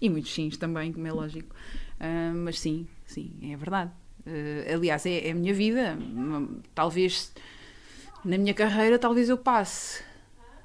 e 0.00 0.08
muitos 0.08 0.32
sims 0.32 0.56
também, 0.56 0.92
como 0.92 1.06
é 1.06 1.12
lógico. 1.12 1.54
Uh, 2.00 2.34
mas 2.34 2.58
sim, 2.58 2.86
sim, 3.06 3.32
é 3.42 3.56
verdade. 3.56 3.90
Uh, 4.26 4.74
aliás, 4.74 5.06
é, 5.06 5.28
é, 5.28 5.30
a 5.30 5.34
minha 5.34 5.54
vida. 5.54 5.98
Talvez 6.74 7.32
na 8.24 8.36
minha 8.36 8.54
carreira, 8.54 8.98
talvez 8.98 9.28
eu 9.28 9.38
passe 9.38 10.02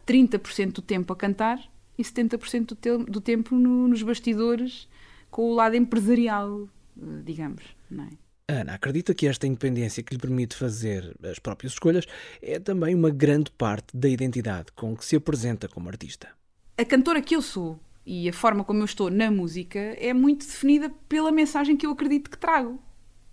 30% 0.05 0.73
do 0.73 0.81
tempo 0.81 1.13
a 1.13 1.15
cantar 1.15 1.59
e 1.97 2.03
70% 2.03 2.65
do, 2.65 2.75
te 2.75 2.97
do 2.97 3.21
tempo 3.21 3.55
no, 3.55 3.87
nos 3.87 4.01
bastidores 4.03 4.87
com 5.31 5.51
o 5.51 5.53
lado 5.53 5.75
empresarial, 5.75 6.67
uh, 6.97 7.23
digamos, 7.23 7.63
é? 7.91 8.25
Ana 8.47 8.75
acredita 8.75 9.13
que 9.13 9.25
esta 9.25 9.47
independência 9.47 10.03
que 10.03 10.13
lhe 10.13 10.21
permite 10.21 10.55
fazer 10.55 11.15
as 11.23 11.39
próprias 11.39 11.73
escolhas 11.73 12.05
é 12.41 12.59
também 12.59 12.93
uma 12.93 13.09
grande 13.09 13.49
parte 13.51 13.97
da 13.97 14.07
identidade 14.07 14.71
com 14.75 14.95
que 14.95 15.03
se 15.03 15.15
apresenta 15.15 15.67
como 15.67 15.89
artista. 15.89 16.29
A 16.77 16.85
cantora 16.85 17.21
que 17.21 17.35
eu 17.35 17.41
sou 17.41 17.79
e 18.05 18.29
a 18.29 18.33
forma 18.33 18.63
como 18.63 18.81
eu 18.81 18.85
estou 18.85 19.09
na 19.09 19.31
música 19.31 19.79
é 19.79 20.13
muito 20.13 20.45
definida 20.45 20.91
pela 21.09 21.31
mensagem 21.31 21.75
que 21.75 21.87
eu 21.87 21.91
acredito 21.91 22.29
que 22.29 22.37
trago, 22.37 22.79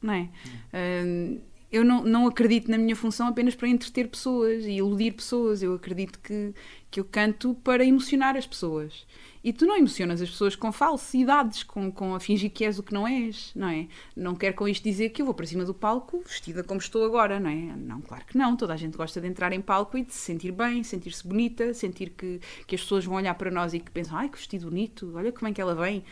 não 0.02 0.14
é? 0.14 0.28
Hum. 0.72 1.38
Uh, 1.38 1.52
eu 1.72 1.82
não, 1.82 2.04
não 2.04 2.26
acredito 2.26 2.70
na 2.70 2.76
minha 2.76 2.94
função 2.94 3.28
apenas 3.28 3.54
para 3.54 3.66
entreter 3.66 4.06
pessoas 4.08 4.66
e 4.66 4.72
iludir 4.72 5.12
pessoas. 5.12 5.62
Eu 5.62 5.74
acredito 5.74 6.18
que, 6.18 6.54
que 6.90 7.00
eu 7.00 7.04
canto 7.04 7.54
para 7.64 7.82
emocionar 7.82 8.36
as 8.36 8.46
pessoas. 8.46 9.06
E 9.42 9.52
tu 9.52 9.66
não 9.66 9.76
emocionas 9.76 10.20
as 10.22 10.30
pessoas 10.30 10.54
com 10.54 10.70
falsidades, 10.70 11.64
com, 11.64 11.90
com 11.90 12.14
a 12.14 12.20
fingir 12.20 12.50
que 12.50 12.64
és 12.64 12.78
o 12.78 12.82
que 12.82 12.92
não 12.92 13.08
és, 13.08 13.50
não 13.56 13.68
é? 13.68 13.88
Não 14.14 14.36
quero 14.36 14.54
com 14.54 14.68
isto 14.68 14.84
dizer 14.84 15.08
que 15.08 15.20
eu 15.20 15.26
vou 15.26 15.34
para 15.34 15.46
cima 15.46 15.64
do 15.64 15.74
palco 15.74 16.22
vestida 16.24 16.62
como 16.62 16.78
estou 16.78 17.04
agora, 17.04 17.40
não 17.40 17.50
é? 17.50 17.74
Não, 17.74 18.02
claro 18.02 18.24
que 18.26 18.36
não. 18.36 18.54
Toda 18.54 18.74
a 18.74 18.76
gente 18.76 18.96
gosta 18.96 19.18
de 19.20 19.26
entrar 19.26 19.52
em 19.52 19.60
palco 19.60 19.96
e 19.96 20.04
de 20.04 20.12
se 20.12 20.18
sentir 20.18 20.52
bem, 20.52 20.84
sentir-se 20.84 21.26
bonita, 21.26 21.72
sentir 21.72 22.10
que, 22.10 22.38
que 22.66 22.74
as 22.74 22.82
pessoas 22.82 23.04
vão 23.04 23.16
olhar 23.16 23.34
para 23.34 23.50
nós 23.50 23.72
e 23.72 23.80
que 23.80 23.90
pensam, 23.90 24.16
ai, 24.16 24.28
que 24.28 24.36
vestido 24.36 24.68
bonito, 24.68 25.10
olha 25.14 25.32
como 25.32 25.48
é 25.48 25.52
que 25.52 25.60
ela 25.60 25.74
vem. 25.74 26.04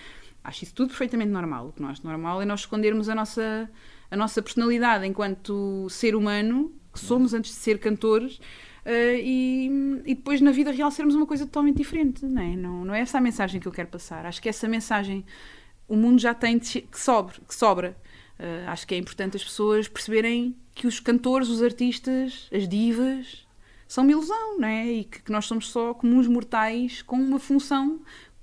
Acho 0.42 0.64
isso 0.64 0.74
tudo 0.74 0.88
perfeitamente 0.88 1.30
normal. 1.30 1.68
O 1.68 1.72
que 1.72 1.82
não 1.82 1.88
acho 1.88 2.04
normal 2.04 2.40
é 2.40 2.44
nós 2.44 2.60
escondermos 2.60 3.08
a 3.08 3.14
nossa 3.14 3.70
a 4.10 4.16
nossa 4.16 4.42
personalidade 4.42 5.06
enquanto 5.06 5.88
ser 5.88 6.16
humano, 6.16 6.72
que 6.92 6.98
somos 6.98 7.32
antes 7.32 7.52
de 7.52 7.58
ser 7.58 7.78
cantores, 7.78 8.38
uh, 8.84 9.16
e, 9.16 10.02
e, 10.04 10.14
depois 10.16 10.40
na 10.40 10.50
vida 10.50 10.72
real 10.72 10.90
sermos 10.90 11.14
uma 11.14 11.26
coisa 11.26 11.46
totalmente 11.46 11.76
diferente. 11.76 12.26
Não 12.26 12.42
é? 12.42 12.56
Não, 12.56 12.84
não 12.84 12.94
é 12.94 13.00
essa 13.00 13.18
a 13.18 13.20
mensagem 13.20 13.60
que 13.60 13.68
eu 13.68 13.72
quero 13.72 13.88
passar. 13.88 14.26
Acho 14.26 14.42
que 14.42 14.48
essa 14.48 14.66
mensagem 14.66 15.24
o 15.86 15.96
mundo 15.96 16.20
já 16.20 16.34
tem 16.34 16.58
que, 16.58 16.86
sobre, 16.92 17.40
que 17.46 17.54
sobra. 17.54 17.96
Uh, 18.38 18.68
acho 18.68 18.86
que 18.86 18.94
é 18.94 18.98
importante 18.98 19.36
as 19.36 19.44
pessoas 19.44 19.86
perceberem 19.86 20.56
que 20.74 20.86
os 20.86 20.98
cantores, 20.98 21.48
os 21.48 21.62
artistas, 21.62 22.48
as 22.52 22.66
divas 22.66 23.46
são 23.86 24.04
uma 24.04 24.12
ilusão, 24.12 24.58
não 24.58 24.68
é? 24.68 24.86
E 24.86 25.04
que, 25.04 25.22
que 25.22 25.32
nós 25.32 25.44
somos 25.46 25.68
só 25.68 25.92
comuns 25.94 26.26
mortais 26.26 27.02
com 27.02 27.16
uma 27.16 27.38
função 27.38 28.00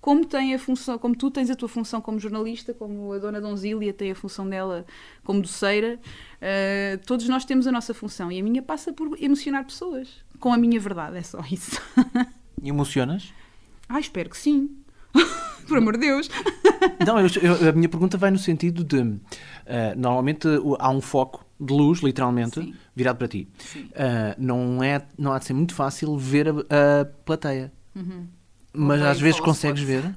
como 0.07 0.23
tem 0.23 0.55
a 0.55 0.57
função, 0.57 0.97
como 0.97 1.13
tu 1.17 1.29
tens 1.29 1.49
a 1.49 1.55
tua 1.55 1.67
função 1.67 1.99
como 1.99 2.17
jornalista, 2.17 2.73
como 2.73 3.11
a 3.11 3.19
dona 3.19 3.41
Donzília 3.41 3.91
tem 3.91 4.09
a 4.09 4.15
função 4.15 4.47
dela 4.47 4.85
como 5.21 5.41
doceira, 5.41 5.99
uh, 6.35 6.97
todos 7.05 7.27
nós 7.27 7.43
temos 7.43 7.67
a 7.67 7.73
nossa 7.73 7.93
função 7.93 8.31
e 8.31 8.39
a 8.39 8.41
minha 8.41 8.61
passa 8.61 8.93
por 8.93 9.21
emocionar 9.21 9.65
pessoas 9.65 10.07
com 10.39 10.53
a 10.53 10.57
minha 10.57 10.79
verdade, 10.79 11.17
é 11.17 11.21
só 11.21 11.41
isso. 11.51 11.81
E 12.63 12.69
emocionas? 12.69 13.33
Ah, 13.89 13.99
espero 13.99 14.29
que 14.29 14.37
sim. 14.37 14.77
por 15.67 15.77
amor 15.77 15.97
de 15.97 16.07
Deus. 16.07 16.29
Não, 17.05 17.19
eu, 17.19 17.27
eu, 17.41 17.69
a 17.69 17.71
minha 17.73 17.89
pergunta 17.89 18.17
vai 18.17 18.31
no 18.31 18.39
sentido 18.39 18.85
de 18.85 18.99
uh, 18.99 19.19
normalmente 19.97 20.47
uh, 20.47 20.77
há 20.79 20.89
um 20.89 21.01
foco 21.01 21.45
de 21.59 21.73
luz, 21.73 21.99
literalmente, 21.99 22.61
Sim. 22.61 22.73
virado 22.95 23.17
para 23.17 23.27
ti. 23.27 23.47
Uh, 23.75 24.33
não, 24.37 24.81
é, 24.81 25.05
não 25.17 25.33
há 25.33 25.39
de 25.39 25.45
ser 25.45 25.53
muito 25.53 25.75
fácil 25.75 26.17
ver 26.17 26.47
a, 26.47 26.51
a 26.51 27.05
plateia. 27.25 27.73
Uhum. 27.93 28.27
Mas 28.77 29.01
às 29.01 29.19
vezes 29.19 29.39
consegues 29.39 29.81
ver? 29.81 30.15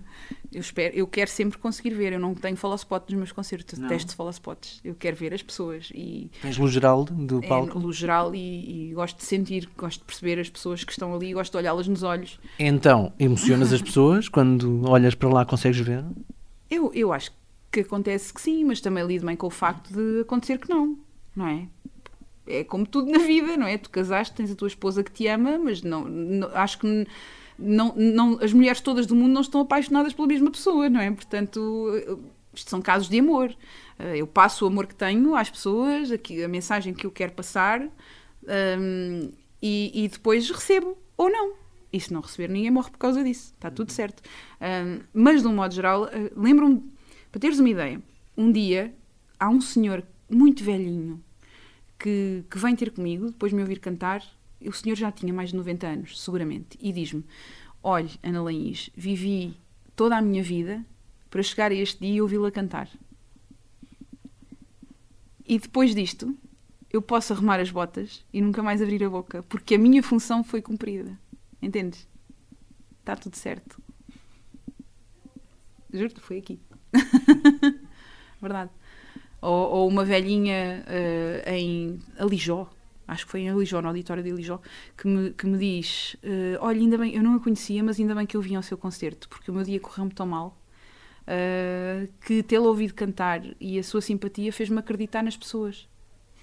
Eu, 0.52 0.60
espero, 0.60 0.94
eu 0.96 1.06
quero 1.06 1.30
sempre 1.30 1.58
conseguir 1.58 1.90
ver. 1.90 2.12
Eu 2.12 2.20
não 2.20 2.34
tenho 2.34 2.56
follow-spot 2.56 3.08
nos 3.08 3.18
meus 3.18 3.32
concertos. 3.32 3.78
Eu 3.78 3.84
detesto 3.84 4.14
follow-spots. 4.16 4.80
Eu 4.84 4.94
quero 4.94 5.16
ver 5.16 5.32
as 5.32 5.42
pessoas. 5.42 5.90
E 5.94 6.30
Tens 6.42 6.58
luz 6.58 6.72
geral 6.72 7.04
do 7.04 7.42
é 7.42 7.46
palco? 7.46 7.78
É 7.78 7.80
luz 7.80 7.96
geral 7.96 8.34
e, 8.34 8.90
e, 8.90 8.94
gosto 8.94 9.18
de 9.18 9.24
sentir, 9.24 9.68
gosto 9.76 10.00
de 10.00 10.04
perceber 10.04 10.40
as 10.40 10.50
pessoas 10.50 10.82
que 10.82 10.90
estão 10.90 11.14
ali, 11.14 11.32
gosto 11.32 11.52
de 11.52 11.58
olhá-las 11.58 11.86
nos 11.86 12.02
olhos. 12.02 12.40
Então, 12.58 13.12
emocionas 13.18 13.72
as 13.72 13.80
pessoas 13.80 14.28
quando 14.28 14.88
olhas 14.88 15.14
para 15.14 15.28
lá, 15.28 15.44
consegues 15.44 15.78
ver? 15.78 16.04
Eu, 16.68 16.92
eu 16.94 17.12
acho 17.12 17.32
que 17.70 17.80
acontece 17.80 18.34
que 18.34 18.40
sim, 18.40 18.64
mas 18.64 18.80
também 18.80 19.06
lido 19.06 19.24
bem 19.24 19.36
com 19.36 19.46
o 19.46 19.50
facto 19.50 19.92
de 19.92 20.22
acontecer 20.22 20.58
que 20.58 20.68
não, 20.68 20.98
não 21.34 21.46
é? 21.46 21.68
É 22.46 22.64
como 22.64 22.84
tudo 22.84 23.10
na 23.10 23.18
vida, 23.18 23.56
não 23.56 23.66
é? 23.66 23.78
Tu 23.78 23.88
casaste, 23.90 24.34
tens 24.34 24.50
a 24.50 24.56
tua 24.56 24.66
esposa 24.66 25.04
que 25.04 25.12
te 25.12 25.28
ama, 25.28 25.58
mas 25.58 25.82
não, 25.82 26.04
não 26.04 26.48
acho 26.54 26.78
que 26.80 27.06
não, 27.60 27.94
não, 27.94 28.38
as 28.42 28.52
mulheres 28.52 28.80
todas 28.80 29.06
do 29.06 29.14
mundo 29.14 29.32
não 29.32 29.40
estão 29.40 29.60
apaixonadas 29.60 30.12
pela 30.12 30.26
mesma 30.26 30.50
pessoa, 30.50 30.88
não 30.88 31.00
é? 31.00 31.10
Portanto, 31.10 32.20
isto 32.52 32.70
são 32.70 32.80
casos 32.80 33.08
de 33.08 33.18
amor. 33.18 33.54
Eh, 33.98 34.18
eu 34.18 34.26
passo 34.26 34.64
o 34.64 34.68
amor 34.68 34.86
que 34.86 34.94
tenho 34.94 35.34
às 35.36 35.50
pessoas, 35.50 36.10
a, 36.10 36.48
mensagem 36.48 36.94
que 36.94 37.06
eu 37.06 37.10
quero 37.10 37.32
passar, 37.32 37.82
um, 37.82 39.30
e, 39.62 40.04
e, 40.04 40.08
depois 40.08 40.50
recebo 40.50 40.96
ou 41.16 41.30
não. 41.30 41.54
E 41.92 42.00
se 42.00 42.12
não 42.12 42.20
receber, 42.20 42.48
ninguém 42.48 42.70
morre 42.70 42.90
por 42.90 42.98
causa 42.98 43.22
disso. 43.22 43.52
Está 43.54 43.70
tudo 43.70 43.92
certo. 43.92 44.22
Um, 44.60 45.00
mas, 45.12 45.42
de 45.42 45.48
um 45.48 45.54
modo 45.54 45.74
geral, 45.74 46.06
eh, 46.08 46.32
lembro-me, 46.36 46.82
para 47.30 47.40
teres 47.40 47.58
uma 47.58 47.68
ideia, 47.68 48.02
um 48.36 48.50
dia 48.50 48.94
há 49.38 49.48
um 49.48 49.60
senhor 49.60 50.02
muito 50.28 50.64
velhinho 50.64 51.22
que, 51.98 52.44
que 52.50 52.58
vem 52.58 52.74
ter 52.74 52.90
comigo, 52.90 53.26
depois 53.26 53.50
de 53.50 53.56
me 53.56 53.62
ouvir 53.62 53.78
cantar, 53.78 54.22
o 54.68 54.72
senhor 54.72 54.96
já 54.96 55.10
tinha 55.10 55.32
mais 55.32 55.50
de 55.50 55.56
90 55.56 55.86
anos, 55.86 56.20
seguramente, 56.20 56.78
e 56.80 56.92
diz-me: 56.92 57.24
Olhe, 57.82 58.10
Ana 58.22 58.42
Laís, 58.42 58.90
vivi 58.94 59.56
toda 59.96 60.16
a 60.16 60.22
minha 60.22 60.42
vida 60.42 60.84
para 61.30 61.42
chegar 61.42 61.70
a 61.70 61.74
este 61.74 62.00
dia 62.00 62.16
e 62.16 62.22
ouvi-la 62.22 62.50
cantar. 62.50 62.88
E 65.46 65.58
depois 65.58 65.94
disto, 65.94 66.36
eu 66.92 67.00
posso 67.00 67.32
arrumar 67.32 67.60
as 67.60 67.70
botas 67.70 68.24
e 68.32 68.40
nunca 68.40 68.62
mais 68.62 68.82
abrir 68.82 69.02
a 69.04 69.10
boca, 69.10 69.42
porque 69.44 69.74
a 69.74 69.78
minha 69.78 70.02
função 70.02 70.44
foi 70.44 70.60
cumprida. 70.60 71.18
Entendes? 71.62 72.08
Está 73.00 73.16
tudo 73.16 73.36
certo. 73.36 73.80
Juro-te, 75.92 76.20
foi 76.20 76.38
aqui. 76.38 76.60
Verdade. 78.40 78.70
Ou, 79.42 79.70
ou, 79.70 79.88
uma 79.88 80.04
velhinha 80.04 80.84
uh, 80.86 81.50
em 81.50 81.98
Alijó, 82.18 82.70
acho 83.10 83.24
que 83.24 83.30
foi 83.30 83.40
em 83.40 83.50
Alijó, 83.50 83.82
no 83.82 83.88
auditório 83.88 84.22
de 84.22 84.30
Alijó, 84.30 84.60
que 84.96 85.08
me, 85.08 85.30
que 85.32 85.46
me 85.46 85.58
diz: 85.58 86.16
uh, 86.22 86.58
Olha, 86.60 86.78
ainda 86.78 86.96
bem, 86.96 87.14
eu 87.14 87.22
não 87.22 87.34
a 87.34 87.40
conhecia, 87.40 87.82
mas 87.82 87.98
ainda 87.98 88.14
bem 88.14 88.24
que 88.24 88.36
eu 88.36 88.40
vim 88.40 88.54
ao 88.54 88.62
seu 88.62 88.78
concerto, 88.78 89.28
porque 89.28 89.50
o 89.50 89.54
meu 89.54 89.64
dia 89.64 89.80
correu-me 89.80 90.12
tão 90.12 90.26
mal. 90.26 90.56
Uh, 91.22 92.08
que 92.24 92.42
tê-la 92.42 92.66
ouvido 92.66 92.94
cantar 92.94 93.42
e 93.60 93.78
a 93.78 93.82
sua 93.82 94.00
simpatia 94.00 94.52
fez-me 94.52 94.78
acreditar 94.78 95.22
nas 95.22 95.36
pessoas. 95.36 95.88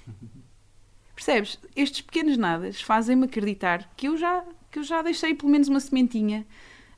Percebes? 1.15 1.59
Estes 1.75 2.01
pequenos 2.01 2.37
nadas 2.37 2.81
fazem-me 2.81 3.25
acreditar 3.25 3.91
que 3.97 4.07
eu 4.07 4.15
já 4.15 4.45
que 4.69 4.79
eu 4.79 4.83
já 4.83 5.01
deixei 5.01 5.33
pelo 5.33 5.51
menos 5.51 5.67
uma 5.67 5.79
sementinha 5.79 6.45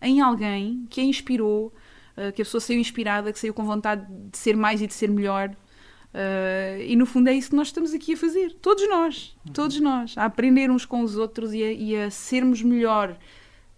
em 0.01 0.19
alguém 0.19 0.85
que 0.89 0.99
a 0.99 1.03
inspirou, 1.03 1.67
uh, 2.17 2.31
que 2.33 2.41
a 2.41 2.45
pessoa 2.45 2.59
saiu 2.59 2.79
inspirada, 2.79 3.31
que 3.31 3.39
saiu 3.39 3.53
com 3.53 3.63
vontade 3.63 4.05
de 4.29 4.37
ser 4.37 4.55
mais 4.55 4.81
e 4.81 4.87
de 4.87 4.93
ser 4.93 5.09
melhor. 5.09 5.55
Uh, 6.13 6.81
e 6.81 6.95
no 6.95 7.05
fundo 7.05 7.29
é 7.29 7.33
isso 7.33 7.51
que 7.51 7.55
nós 7.55 7.67
estamos 7.67 7.93
aqui 7.93 8.13
a 8.13 8.17
fazer. 8.17 8.53
Todos 8.55 8.87
nós, 8.89 9.35
todos 9.53 9.79
nós, 9.79 10.17
a 10.17 10.25
aprender 10.25 10.71
uns 10.71 10.85
com 10.85 11.03
os 11.03 11.15
outros 11.15 11.53
e 11.53 11.63
a, 11.63 11.71
e 11.71 11.95
a 11.95 12.09
sermos 12.09 12.63
melhor 12.63 13.17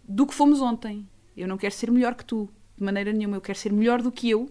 do 0.07 0.25
que 0.25 0.33
fomos 0.33 0.61
ontem. 0.61 1.07
Eu 1.35 1.47
não 1.47 1.57
quero 1.57 1.73
ser 1.73 1.91
melhor 1.91 2.15
que 2.15 2.23
tu, 2.23 2.49
de 2.77 2.83
maneira 2.83 3.11
nenhuma. 3.11 3.37
Eu 3.37 3.41
quero 3.41 3.57
ser 3.57 3.71
melhor 3.71 4.01
do 4.01 4.11
que 4.11 4.29
eu 4.29 4.49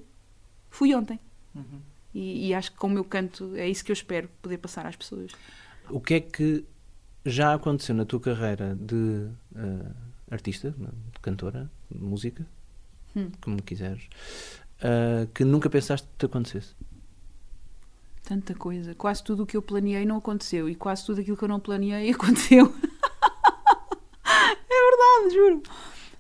fui 0.69 0.95
ontem. 0.95 1.19
Uhum. 1.55 1.81
E, 2.15 2.49
e, 2.49 2.55
acho 2.55 2.73
que 2.73 2.77
com 2.77 2.89
o 2.89 2.91
meu 2.91 3.05
canto 3.05 3.55
é 3.55 3.69
isso 3.69 3.85
que 3.85 3.93
eu 3.93 3.95
espero 3.95 4.29
poder 4.43 4.59
passar 4.59 4.85
às 4.85 4.97
pessoas. 4.97 5.33
O 5.89 6.01
que 6.01 6.15
é 6.15 6.21
que 6.21 6.65
já 7.25 7.55
aconteceu 7.55 7.95
na 7.95 8.05
tua 8.05 8.21
carreira 8.21 8.75
de 8.75 9.29
uh, 9.55 9.95
artista, 10.31 10.75
de 10.77 11.21
cantora, 11.21 11.71
de 11.91 12.03
música, 12.03 12.47
hum. 13.15 13.31
como 13.41 13.63
quiseres, 13.63 14.09
uh, 14.79 15.27
que 15.33 15.45
nunca 15.45 15.71
pensaste 15.71 16.07
que 16.09 16.19
te 16.19 16.27
acontecesse? 16.27 16.75
Tanta 18.31 18.55
coisa. 18.55 18.95
Quase 18.95 19.25
tudo 19.25 19.43
o 19.43 19.47
que 19.47 19.57
eu 19.57 19.63
planeei 19.63 20.07
não 20.07 20.19
aconteceu 20.19 20.69
e 20.69 20.77
quase 20.77 21.05
tudo 21.05 21.21
aquilo 21.21 21.37
que 21.37 21.43
eu 21.43 21.49
não 21.49 21.59
planeei 21.59 22.11
aconteceu. 22.15 22.73
é 24.25 24.89
verdade, 24.89 25.35
juro. 25.35 25.63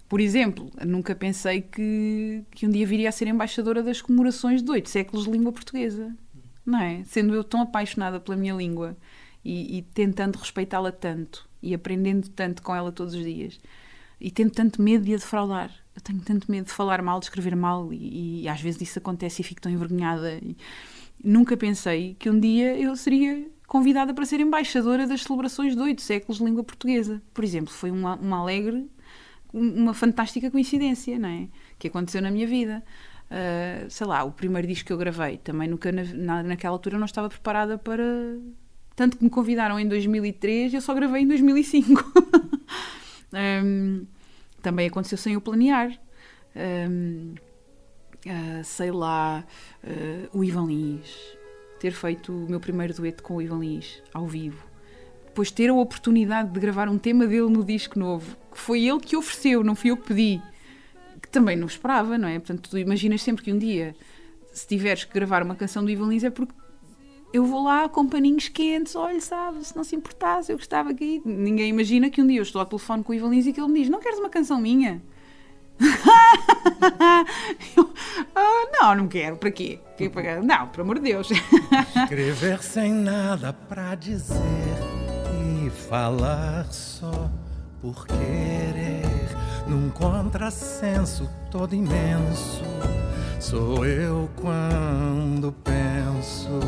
Por 0.08 0.20
exemplo, 0.20 0.68
nunca 0.84 1.14
pensei 1.14 1.62
que, 1.62 2.42
que 2.50 2.66
um 2.66 2.70
dia 2.70 2.84
viria 2.84 3.10
a 3.10 3.12
ser 3.12 3.28
embaixadora 3.28 3.80
das 3.80 4.02
comemorações 4.02 4.60
de 4.60 4.68
oito 4.72 4.90
séculos 4.90 5.26
de 5.26 5.30
língua 5.30 5.52
portuguesa. 5.52 6.12
Não 6.66 6.80
é? 6.80 7.04
Sendo 7.04 7.32
eu 7.32 7.44
tão 7.44 7.62
apaixonada 7.62 8.18
pela 8.18 8.36
minha 8.36 8.54
língua 8.54 8.96
e, 9.44 9.78
e 9.78 9.82
tentando 9.82 10.34
respeitá-la 10.34 10.90
tanto 10.90 11.48
e 11.62 11.72
aprendendo 11.74 12.28
tanto 12.30 12.60
com 12.60 12.74
ela 12.74 12.90
todos 12.90 13.14
os 13.14 13.22
dias 13.22 13.60
e 14.20 14.32
tendo 14.32 14.50
tanto 14.50 14.82
medo 14.82 15.04
de 15.04 15.14
a 15.14 15.16
defraudar. 15.16 15.70
Eu 15.94 16.02
tenho 16.02 16.20
tanto 16.22 16.50
medo 16.50 16.64
de 16.64 16.72
falar 16.72 17.02
mal, 17.02 17.20
de 17.20 17.26
escrever 17.26 17.54
mal 17.54 17.92
e, 17.92 18.42
e 18.42 18.48
às 18.48 18.60
vezes 18.60 18.80
isso 18.80 18.98
acontece 18.98 19.42
e 19.42 19.44
fico 19.44 19.60
tão 19.60 19.70
envergonhada. 19.70 20.34
E 20.42 20.56
nunca 21.22 21.56
pensei 21.56 22.16
que 22.18 22.30
um 22.30 22.38
dia 22.38 22.78
eu 22.78 22.96
seria 22.96 23.46
convidada 23.66 24.12
para 24.12 24.26
ser 24.26 24.40
embaixadora 24.40 25.06
das 25.06 25.22
celebrações 25.22 25.76
de 25.76 25.80
oito 25.80 26.02
séculos 26.02 26.38
de 26.38 26.44
língua 26.44 26.64
portuguesa. 26.64 27.22
Por 27.32 27.44
exemplo, 27.44 27.72
foi 27.72 27.90
uma, 27.90 28.16
uma 28.16 28.38
alegre, 28.38 28.90
uma 29.52 29.94
fantástica 29.94 30.50
coincidência, 30.50 31.18
não 31.18 31.28
é? 31.28 31.48
Que 31.78 31.88
aconteceu 31.88 32.20
na 32.20 32.30
minha 32.30 32.46
vida. 32.46 32.82
Uh, 33.30 33.88
sei 33.88 34.06
lá, 34.08 34.24
o 34.24 34.32
primeiro 34.32 34.66
disco 34.66 34.88
que 34.88 34.92
eu 34.92 34.98
gravei, 34.98 35.38
também 35.38 35.68
nunca 35.68 35.92
na, 35.92 36.42
naquela 36.42 36.74
altura 36.74 36.98
não 36.98 37.04
estava 37.04 37.28
preparada 37.28 37.78
para, 37.78 38.02
tanto 38.96 39.16
que 39.16 39.22
me 39.22 39.30
convidaram 39.30 39.78
em 39.78 39.86
2003 39.86 40.72
e 40.72 40.76
eu 40.76 40.80
só 40.80 40.92
gravei 40.92 41.22
em 41.22 41.28
2005. 41.28 42.12
um, 43.64 44.04
também 44.60 44.88
aconteceu 44.88 45.16
sem 45.16 45.34
eu 45.34 45.40
planear. 45.40 45.96
Um, 46.56 47.34
uh, 48.26 48.64
sei 48.64 48.90
lá, 48.90 49.44
uh, 49.84 50.38
o 50.38 50.44
Ivan 50.44 50.66
Lins. 50.66 51.10
Ter 51.78 51.92
feito 51.92 52.32
o 52.32 52.48
meu 52.48 52.60
primeiro 52.60 52.92
dueto 52.94 53.22
com 53.22 53.36
o 53.36 53.42
Ivan 53.42 53.60
Lins, 53.60 54.02
ao 54.12 54.26
vivo. 54.26 54.62
Depois 55.26 55.50
ter 55.50 55.70
a 55.70 55.74
oportunidade 55.74 56.50
de 56.50 56.60
gravar 56.60 56.88
um 56.88 56.98
tema 56.98 57.26
dele 57.26 57.48
no 57.48 57.64
disco 57.64 57.98
novo, 57.98 58.36
que 58.50 58.58
foi 58.58 58.84
ele 58.84 59.00
que 59.00 59.16
ofereceu, 59.16 59.62
não 59.62 59.74
fui 59.74 59.90
eu 59.90 59.96
que 59.96 60.08
pedi. 60.08 60.42
Que 61.22 61.28
também 61.28 61.56
não 61.56 61.66
esperava, 61.66 62.18
não 62.18 62.28
é? 62.28 62.38
Portanto, 62.38 62.70
tu 62.70 62.78
imaginas 62.78 63.22
sempre 63.22 63.44
que 63.44 63.52
um 63.52 63.58
dia, 63.58 63.94
se 64.52 64.66
tiveres 64.66 65.04
que 65.04 65.14
gravar 65.14 65.42
uma 65.42 65.54
canção 65.54 65.84
do 65.84 65.90
Ivan 65.90 66.08
Lins, 66.08 66.24
é 66.24 66.30
porque 66.30 66.52
eu 67.32 67.44
vou 67.44 67.62
lá 67.62 67.88
com 67.88 68.08
paninhos 68.08 68.48
quentes, 68.48 68.96
olha, 68.96 69.20
sabe, 69.20 69.64
se 69.64 69.76
não 69.76 69.84
se 69.84 69.94
importasse, 69.94 70.50
eu 70.50 70.56
gostava 70.56 70.92
que. 70.92 71.22
Ninguém 71.24 71.68
imagina 71.68 72.10
que 72.10 72.20
um 72.20 72.26
dia 72.26 72.38
eu 72.38 72.42
estou 72.42 72.58
ao 72.58 72.66
telefone 72.66 73.04
com 73.04 73.12
o 73.12 73.14
Ivan 73.14 73.30
Lins 73.30 73.46
e 73.46 73.52
que 73.52 73.60
ele 73.60 73.68
me 73.68 73.80
diz: 73.80 73.88
Não 73.88 74.00
queres 74.00 74.18
uma 74.18 74.28
canção 74.28 74.60
minha? 74.60 75.00
eu, 77.76 77.90
ah, 78.34 78.68
não, 78.80 78.94
não 78.94 79.08
quero, 79.08 79.36
para 79.36 79.50
quê? 79.50 79.80
Não, 80.44 80.68
pelo 80.68 80.82
amor 80.84 80.96
de 80.98 81.10
Deus. 81.10 81.30
Escrever 81.96 82.62
sem 82.62 82.92
nada 82.92 83.52
para 83.52 83.94
dizer 83.94 84.36
e 85.64 85.70
falar 85.88 86.66
só 86.66 87.30
por 87.80 88.06
querer, 88.06 89.36
num 89.66 89.88
contrassenso 89.90 91.28
todo 91.50 91.74
imenso 91.74 92.62
Sou 93.40 93.86
eu 93.86 94.28
quando 94.36 95.50
penso. 95.64 96.60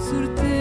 Certeza 0.00 0.53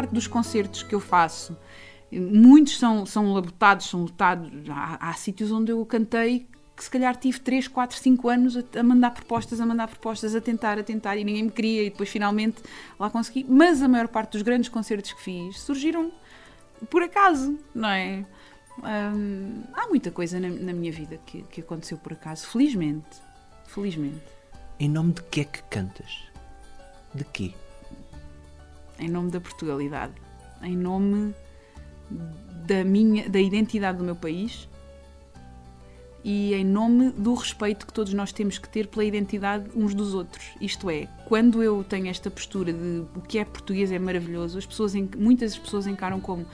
parte 0.00 0.14
dos 0.14 0.26
concertos 0.26 0.82
que 0.82 0.94
eu 0.94 1.00
faço. 1.00 1.56
Muitos 2.10 2.78
são, 2.78 3.04
são 3.04 3.34
labotados, 3.34 3.86
são 3.86 4.02
lotados. 4.02 4.50
Há, 4.70 5.10
há 5.10 5.12
sítios 5.12 5.52
onde 5.52 5.72
eu 5.72 5.84
cantei 5.84 6.46
que 6.74 6.84
se 6.84 6.90
calhar 6.90 7.14
tive 7.14 7.38
3, 7.38 7.68
4, 7.68 7.98
5 7.98 8.28
anos 8.30 8.56
a, 8.56 8.82
mandar 8.82 9.10
propostas, 9.10 9.60
a 9.60 9.66
mandar 9.66 9.86
propostas, 9.88 10.34
a 10.34 10.40
tentar, 10.40 10.78
a 10.78 10.82
tentar 10.82 11.18
e 11.18 11.24
ninguém 11.24 11.42
me 11.42 11.50
queria 11.50 11.82
e 11.82 11.90
depois 11.90 12.08
finalmente 12.08 12.62
lá 12.98 13.10
consegui. 13.10 13.44
Mas 13.46 13.82
a 13.82 13.88
maior 13.88 14.08
parte 14.08 14.32
dos 14.32 14.42
grandes 14.42 14.70
concertos 14.70 15.12
que 15.12 15.20
fiz 15.20 15.60
surgiram 15.60 16.10
por 16.88 17.02
acaso, 17.02 17.58
não 17.74 17.90
é? 17.90 18.24
Hum, 18.78 19.64
há 19.74 19.86
muita 19.88 20.10
coisa 20.10 20.40
na, 20.40 20.48
na 20.48 20.72
minha 20.72 20.90
vida 20.90 21.20
que, 21.26 21.42
que 21.42 21.60
aconteceu 21.60 21.98
por 21.98 22.14
acaso, 22.14 22.46
felizmente. 22.46 23.20
Felizmente. 23.66 24.24
Em 24.78 24.88
nome 24.88 25.12
de 25.12 25.22
que 25.24 25.42
é 25.42 25.44
que 25.44 25.62
cantas? 25.64 26.24
De 27.14 27.24
quê? 27.24 27.52
Em 29.00 29.08
nome 29.08 29.30
da 29.30 29.40
Portugalidade. 29.40 30.12
Em 30.62 30.76
nome 30.76 31.34
da 32.66 32.84
minha 32.84 33.28
da 33.28 33.40
identidade 33.40 33.98
do 33.98 34.04
meu 34.04 34.16
país 34.16 34.68
e 36.22 36.52
em 36.54 36.64
nome 36.64 37.10
do 37.10 37.32
respeito 37.34 37.86
que 37.86 37.92
todos 37.92 38.12
nós 38.12 38.32
temos 38.32 38.58
que 38.58 38.68
ter 38.68 38.88
pela 38.88 39.04
identidade 39.04 39.70
uns 39.74 39.94
dos 39.94 40.12
outros. 40.12 40.44
Isto 40.60 40.90
é, 40.90 41.08
quando 41.26 41.62
eu 41.62 41.82
tenho 41.82 42.08
esta 42.08 42.30
postura 42.30 42.72
de 42.72 43.04
o 43.16 43.22
que 43.22 43.38
é 43.38 43.44
português 43.44 43.90
é 43.90 43.98
maravilhoso, 43.98 44.58
as 44.58 44.66
pessoas, 44.66 44.94
muitas 45.16 45.56
pessoas 45.56 45.86
encaram 45.86 46.20
como 46.20 46.46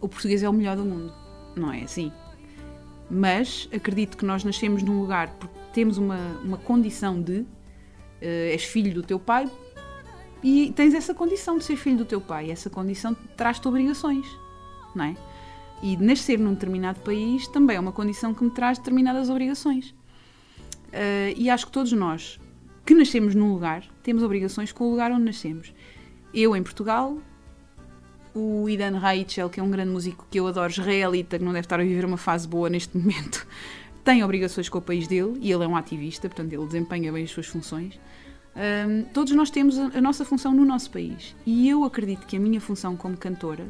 o 0.00 0.08
português 0.08 0.42
é 0.42 0.48
o 0.48 0.52
melhor 0.52 0.76
do 0.76 0.84
mundo. 0.84 1.12
Não 1.56 1.72
é 1.72 1.82
assim. 1.82 2.12
Mas 3.10 3.68
acredito 3.74 4.16
que 4.16 4.24
nós 4.24 4.44
nascemos 4.44 4.82
num 4.82 5.00
lugar 5.00 5.28
porque 5.38 5.54
temos 5.72 5.98
uma, 5.98 6.38
uma 6.44 6.56
condição 6.56 7.20
de 7.20 7.40
uh, 7.40 7.46
és 8.20 8.62
filho 8.62 8.94
do 8.94 9.02
teu 9.02 9.18
pai 9.18 9.50
e 10.42 10.72
tens 10.74 10.94
essa 10.94 11.14
condição 11.14 11.56
de 11.56 11.64
ser 11.64 11.76
filho 11.76 11.98
do 11.98 12.04
teu 12.04 12.20
pai. 12.20 12.50
Essa 12.50 12.68
condição 12.68 13.14
traz-te 13.36 13.66
obrigações, 13.68 14.26
não 14.94 15.04
é? 15.04 15.16
E 15.82 15.96
nascer 15.96 16.38
num 16.38 16.54
determinado 16.54 17.00
país 17.00 17.46
também 17.48 17.76
é 17.76 17.80
uma 17.80 17.92
condição 17.92 18.32
que 18.32 18.42
me 18.42 18.50
traz 18.50 18.78
determinadas 18.78 19.30
obrigações. 19.30 19.90
Uh, 20.88 21.32
e 21.36 21.48
acho 21.48 21.66
que 21.66 21.72
todos 21.72 21.92
nós 21.92 22.38
que 22.84 22.94
nascemos 22.94 23.34
num 23.34 23.52
lugar 23.52 23.84
temos 24.02 24.22
obrigações 24.22 24.72
com 24.72 24.84
o 24.84 24.90
lugar 24.90 25.12
onde 25.12 25.24
nascemos. 25.24 25.72
Eu 26.34 26.56
em 26.56 26.62
Portugal, 26.62 27.18
o 28.34 28.68
Idan 28.68 28.98
Raichel, 28.98 29.48
que 29.48 29.60
é 29.60 29.62
um 29.62 29.70
grande 29.70 29.90
músico 29.90 30.26
que 30.30 30.40
eu 30.40 30.46
adoro, 30.46 30.70
israelita, 30.70 31.38
que 31.38 31.44
não 31.44 31.52
deve 31.52 31.66
estar 31.66 31.78
a 31.78 31.82
viver 31.82 32.04
uma 32.04 32.16
fase 32.16 32.48
boa 32.48 32.68
neste 32.68 32.96
momento, 32.98 33.46
tem 34.04 34.24
obrigações 34.24 34.68
com 34.68 34.78
o 34.78 34.82
país 34.82 35.06
dele 35.06 35.38
e 35.40 35.52
ele 35.52 35.64
é 35.64 35.66
um 35.66 35.76
ativista, 35.76 36.28
portanto 36.28 36.52
ele 36.52 36.66
desempenha 36.66 37.12
bem 37.12 37.24
as 37.24 37.30
suas 37.30 37.46
funções. 37.46 37.98
Um, 38.54 39.04
todos 39.14 39.32
nós 39.32 39.50
temos 39.50 39.78
a, 39.78 39.84
a 39.94 40.00
nossa 40.00 40.24
função 40.24 40.52
no 40.52 40.64
nosso 40.64 40.90
país 40.90 41.34
e 41.46 41.68
eu 41.68 41.84
acredito 41.84 42.26
que 42.26 42.36
a 42.36 42.40
minha 42.40 42.60
função 42.60 42.94
como 42.94 43.16
cantora 43.16 43.66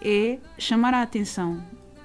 é 0.00 0.38
chamar 0.58 0.94
a 0.94 1.02
atenção 1.02 1.62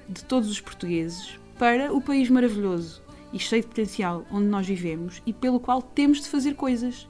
de 0.08 0.22
todos 0.24 0.48
os 0.48 0.60
portugueses 0.60 1.38
para 1.58 1.92
o 1.92 2.00
país 2.00 2.30
maravilhoso 2.30 3.02
e 3.32 3.38
cheio 3.38 3.62
de 3.62 3.68
potencial 3.68 4.24
onde 4.30 4.46
nós 4.46 4.66
vivemos 4.66 5.20
e 5.26 5.32
pelo 5.32 5.58
qual 5.58 5.82
temos 5.82 6.20
de 6.20 6.28
fazer 6.28 6.54
coisas. 6.54 7.08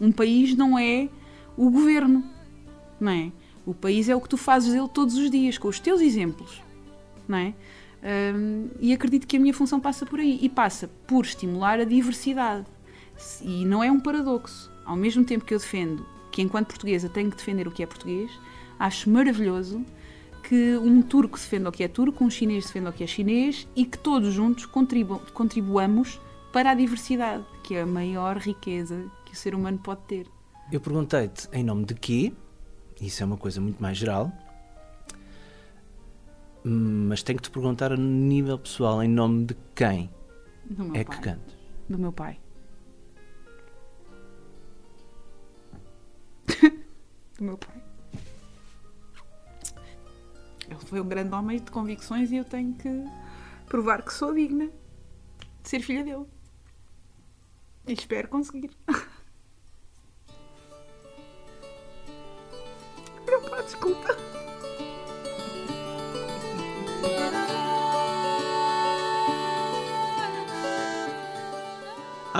Um 0.00 0.12
país 0.12 0.54
não 0.56 0.78
é 0.78 1.08
o 1.56 1.70
governo, 1.70 2.24
não 3.00 3.12
é? 3.12 3.32
O 3.64 3.74
país 3.74 4.08
é 4.08 4.14
o 4.16 4.20
que 4.20 4.28
tu 4.28 4.36
fazes 4.36 4.72
dele 4.72 4.88
todos 4.92 5.16
os 5.16 5.30
dias, 5.30 5.56
com 5.56 5.68
os 5.68 5.78
teus 5.78 6.00
exemplos, 6.00 6.60
não 7.28 7.38
é? 7.38 7.54
Hum, 8.34 8.68
e 8.80 8.92
acredito 8.92 9.26
que 9.26 9.36
a 9.36 9.40
minha 9.40 9.54
função 9.54 9.78
passa 9.78 10.04
por 10.04 10.18
aí 10.18 10.38
e 10.42 10.48
passa 10.48 10.90
por 11.06 11.24
estimular 11.24 11.78
a 11.78 11.84
diversidade. 11.84 12.66
E 13.42 13.64
não 13.64 13.82
é 13.82 13.90
um 13.90 14.00
paradoxo. 14.00 14.70
Ao 14.84 14.96
mesmo 14.96 15.24
tempo 15.24 15.44
que 15.44 15.54
eu 15.54 15.58
defendo 15.58 16.04
que, 16.30 16.42
enquanto 16.42 16.68
portuguesa, 16.68 17.08
tenho 17.08 17.30
que 17.30 17.36
defender 17.36 17.68
o 17.68 17.70
que 17.70 17.82
é 17.82 17.86
português, 17.86 18.30
acho 18.78 19.08
maravilhoso 19.10 19.84
que 20.42 20.76
um 20.76 21.00
turco 21.02 21.38
defenda 21.38 21.68
o 21.68 21.72
que 21.72 21.84
é 21.84 21.88
turco, 21.88 22.24
um 22.24 22.30
chinês 22.30 22.66
defenda 22.66 22.90
o 22.90 22.92
que 22.92 23.04
é 23.04 23.06
chinês 23.06 23.68
e 23.76 23.84
que 23.84 23.96
todos 23.96 24.34
juntos 24.34 24.66
contribu 24.66 25.20
contribuamos 25.32 26.20
para 26.52 26.72
a 26.72 26.74
diversidade, 26.74 27.44
que 27.62 27.74
é 27.74 27.82
a 27.82 27.86
maior 27.86 28.36
riqueza 28.38 29.10
que 29.24 29.32
o 29.32 29.36
ser 29.36 29.54
humano 29.54 29.78
pode 29.78 30.02
ter. 30.02 30.26
Eu 30.70 30.80
perguntei-te 30.80 31.48
em 31.52 31.62
nome 31.62 31.84
de 31.84 31.94
quê, 31.94 32.32
isso 33.00 33.22
é 33.22 33.26
uma 33.26 33.36
coisa 33.36 33.60
muito 33.60 33.80
mais 33.80 33.96
geral, 33.96 34.32
mas 36.64 37.22
tenho 37.22 37.38
que 37.38 37.44
te 37.44 37.50
perguntar 37.50 37.92
a 37.92 37.96
nível 37.96 38.58
pessoal, 38.58 39.02
em 39.02 39.08
nome 39.08 39.46
de 39.46 39.56
quem 39.74 40.10
é 40.94 41.04
pai. 41.04 41.04
que 41.04 41.22
cantas? 41.22 41.56
Do 41.88 41.98
meu 41.98 42.12
pai. 42.12 42.41
Do 47.42 47.46
meu 47.46 47.58
pai. 47.58 47.82
Ele 50.64 50.78
foi 50.86 51.00
um 51.00 51.08
grande 51.08 51.34
homem 51.34 51.58
de 51.58 51.72
convicções 51.72 52.30
e 52.30 52.36
eu 52.36 52.44
tenho 52.44 52.72
que 52.74 52.88
provar 53.66 54.04
que 54.04 54.14
sou 54.14 54.32
digna 54.32 54.70
de 55.60 55.68
ser 55.68 55.80
filha 55.80 56.04
dele. 56.04 56.24
E 57.88 57.94
espero 57.94 58.28
conseguir. 58.28 58.70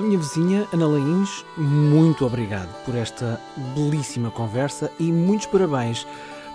Minha 0.02 0.18
vizinha, 0.18 0.66
Ana 0.72 0.88
Lains, 0.88 1.44
muito 1.56 2.26
obrigado 2.26 2.68
por 2.84 2.96
esta 2.96 3.40
belíssima 3.72 4.32
conversa 4.32 4.90
e 4.98 5.12
muitos 5.12 5.46
parabéns 5.46 6.04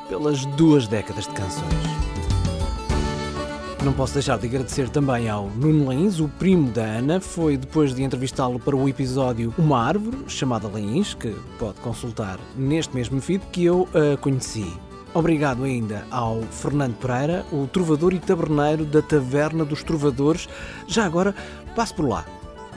pelas 0.10 0.46
duas 0.46 0.86
décadas 0.86 1.26
de 1.26 1.34
canções. 1.34 1.74
Não 3.86 3.94
posso 3.94 4.16
deixar 4.16 4.38
de 4.38 4.48
agradecer 4.48 4.90
também 4.90 5.30
ao 5.30 5.48
Nuno 5.48 5.88
Lains, 5.88 6.20
o 6.20 6.28
primo 6.28 6.70
da 6.72 6.84
Ana. 6.84 7.22
Foi 7.22 7.56
depois 7.56 7.96
de 7.96 8.04
entrevistá-lo 8.04 8.60
para 8.60 8.76
o 8.76 8.90
episódio 8.90 9.54
Uma 9.58 9.82
Árvore, 9.82 10.18
chamada 10.28 10.68
Lains, 10.68 11.14
que 11.14 11.34
pode 11.58 11.80
consultar 11.80 12.38
neste 12.54 12.94
mesmo 12.94 13.22
feed, 13.22 13.42
que 13.50 13.64
eu 13.64 13.88
a 13.94 14.18
conheci. 14.18 14.70
Obrigado 15.14 15.64
ainda 15.64 16.06
ao 16.12 16.42
Fernando 16.42 16.98
Pereira, 16.98 17.46
o 17.54 17.66
trovador 17.66 18.14
e 18.14 18.20
taberneiro 18.20 18.84
da 18.84 19.02
Taverna 19.02 19.64
dos 19.64 19.84
Trovadores. 19.84 20.50
Já 20.86 21.06
agora, 21.06 21.34
passe 21.74 21.94
por 21.94 22.10
lá. 22.10 22.26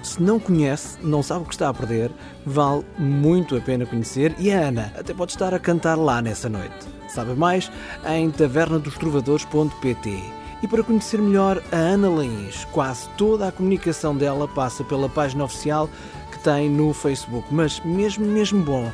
Se 0.02 0.22
não 0.22 0.40
conhece, 0.40 0.98
não 1.02 1.22
sabe 1.22 1.42
o 1.42 1.46
que 1.46 1.54
está 1.54 1.68
a 1.68 1.74
perder, 1.74 2.10
vale 2.44 2.84
muito 2.98 3.56
a 3.56 3.60
pena 3.60 3.84
conhecer 3.84 4.34
e 4.38 4.50
a 4.50 4.68
Ana 4.68 4.92
até 4.98 5.12
pode 5.12 5.32
estar 5.32 5.52
a 5.52 5.58
cantar 5.58 5.96
lá 5.96 6.22
nessa 6.22 6.48
noite. 6.48 6.88
Sabe 7.08 7.34
mais 7.34 7.70
em 8.06 8.30
tavernadostrovadores.pt. 8.30 10.22
E 10.62 10.68
para 10.68 10.82
conhecer 10.82 11.18
melhor 11.18 11.62
a 11.72 11.76
Ana 11.76 12.08
Laís, 12.08 12.66
quase 12.72 13.08
toda 13.16 13.48
a 13.48 13.52
comunicação 13.52 14.16
dela 14.16 14.46
passa 14.46 14.84
pela 14.84 15.08
página 15.08 15.44
oficial 15.44 15.88
que 16.32 16.38
tem 16.40 16.68
no 16.68 16.92
Facebook, 16.92 17.46
mas 17.50 17.80
mesmo 17.80 18.26
mesmo 18.26 18.62
bom 18.62 18.90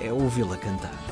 é 0.00 0.12
ouvi-la 0.12 0.56
cantar. 0.56 1.05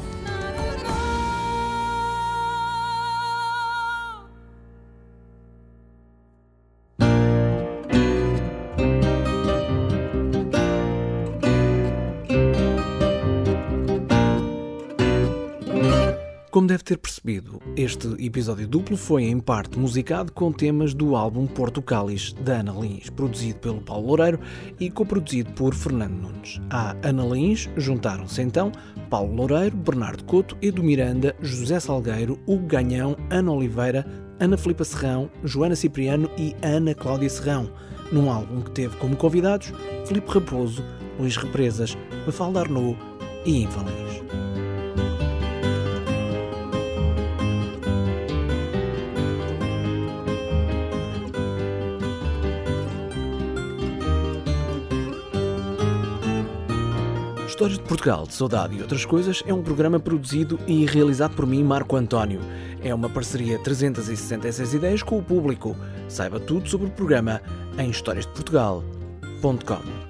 Como 16.55 16.69
deve 16.69 16.85
ter 16.85 16.99
percebido, 16.99 17.61
este 17.77 18.07
episódio 18.25 18.69
duplo 18.69 18.97
foi 18.97 19.25
em 19.25 19.41
parte 19.41 19.77
musicado 19.77 20.31
com 20.31 20.53
temas 20.53 20.95
do 20.95 21.17
álbum 21.17 21.49
Porto 21.49 21.83
Cáliz, 21.83 22.33
da 22.33 22.61
Ana 22.61 22.71
Lins, 22.71 23.11
produzido 23.11 23.59
pelo 23.59 23.81
Paulo 23.81 24.07
Loureiro 24.07 24.39
e 24.79 24.89
coproduzido 24.89 25.51
por 25.55 25.75
Fernando 25.75 26.13
Nunes. 26.13 26.61
À 26.71 26.95
Ana 27.03 27.25
Lins 27.25 27.69
juntaram-se 27.77 28.41
então 28.41 28.71
Paulo 29.11 29.35
Loureiro, 29.35 29.77
Bernardo 29.77 30.23
Couto, 30.23 30.57
Edu 30.63 30.85
Miranda, 30.85 31.35
José 31.41 31.81
Salgueiro, 31.81 32.39
Hugo 32.47 32.69
Ganhão, 32.69 33.17
Ana 33.31 33.51
Oliveira, 33.51 34.07
Ana 34.39 34.57
Filipa 34.57 34.85
Serrão, 34.85 35.29
Joana 35.43 35.75
Cipriano 35.75 36.31
e 36.39 36.55
Ana 36.63 36.95
Cláudia 36.95 37.31
Serrão, 37.31 37.69
num 38.13 38.31
álbum 38.31 38.61
que 38.61 38.71
teve 38.71 38.97
como 38.99 39.17
convidados 39.17 39.73
Filipe 40.07 40.31
Raposo, 40.31 40.85
Luís 41.19 41.37
Represas, 41.37 41.99
Mafalda 42.25 42.61
Arnaud 42.61 42.97
e 43.45 43.65
Invalins. 43.65 44.44
Histórias 57.55 57.79
de 57.79 57.85
Portugal, 57.85 58.27
de 58.27 58.35
Saudade 58.35 58.77
e 58.77 58.83
outras 58.83 59.05
coisas 59.05 59.41
é 59.47 59.55
um 59.55 59.63
programa 59.63 60.01
produzido 60.01 60.59
e 60.67 60.85
realizado 60.87 61.37
por 61.37 61.47
mim, 61.47 61.63
Marco 61.63 61.95
António. 61.95 62.41
É 62.83 62.93
uma 62.93 63.09
parceria 63.09 63.61
366 63.61 64.75
ideias 64.75 65.05
com 65.05 65.19
o 65.19 65.23
público. 65.23 65.77
Saiba 66.09 66.41
tudo 66.41 66.69
sobre 66.69 66.89
o 66.89 66.91
programa 66.91 67.41
em 67.79 67.91
historiasdeportugal.com. 67.91 70.04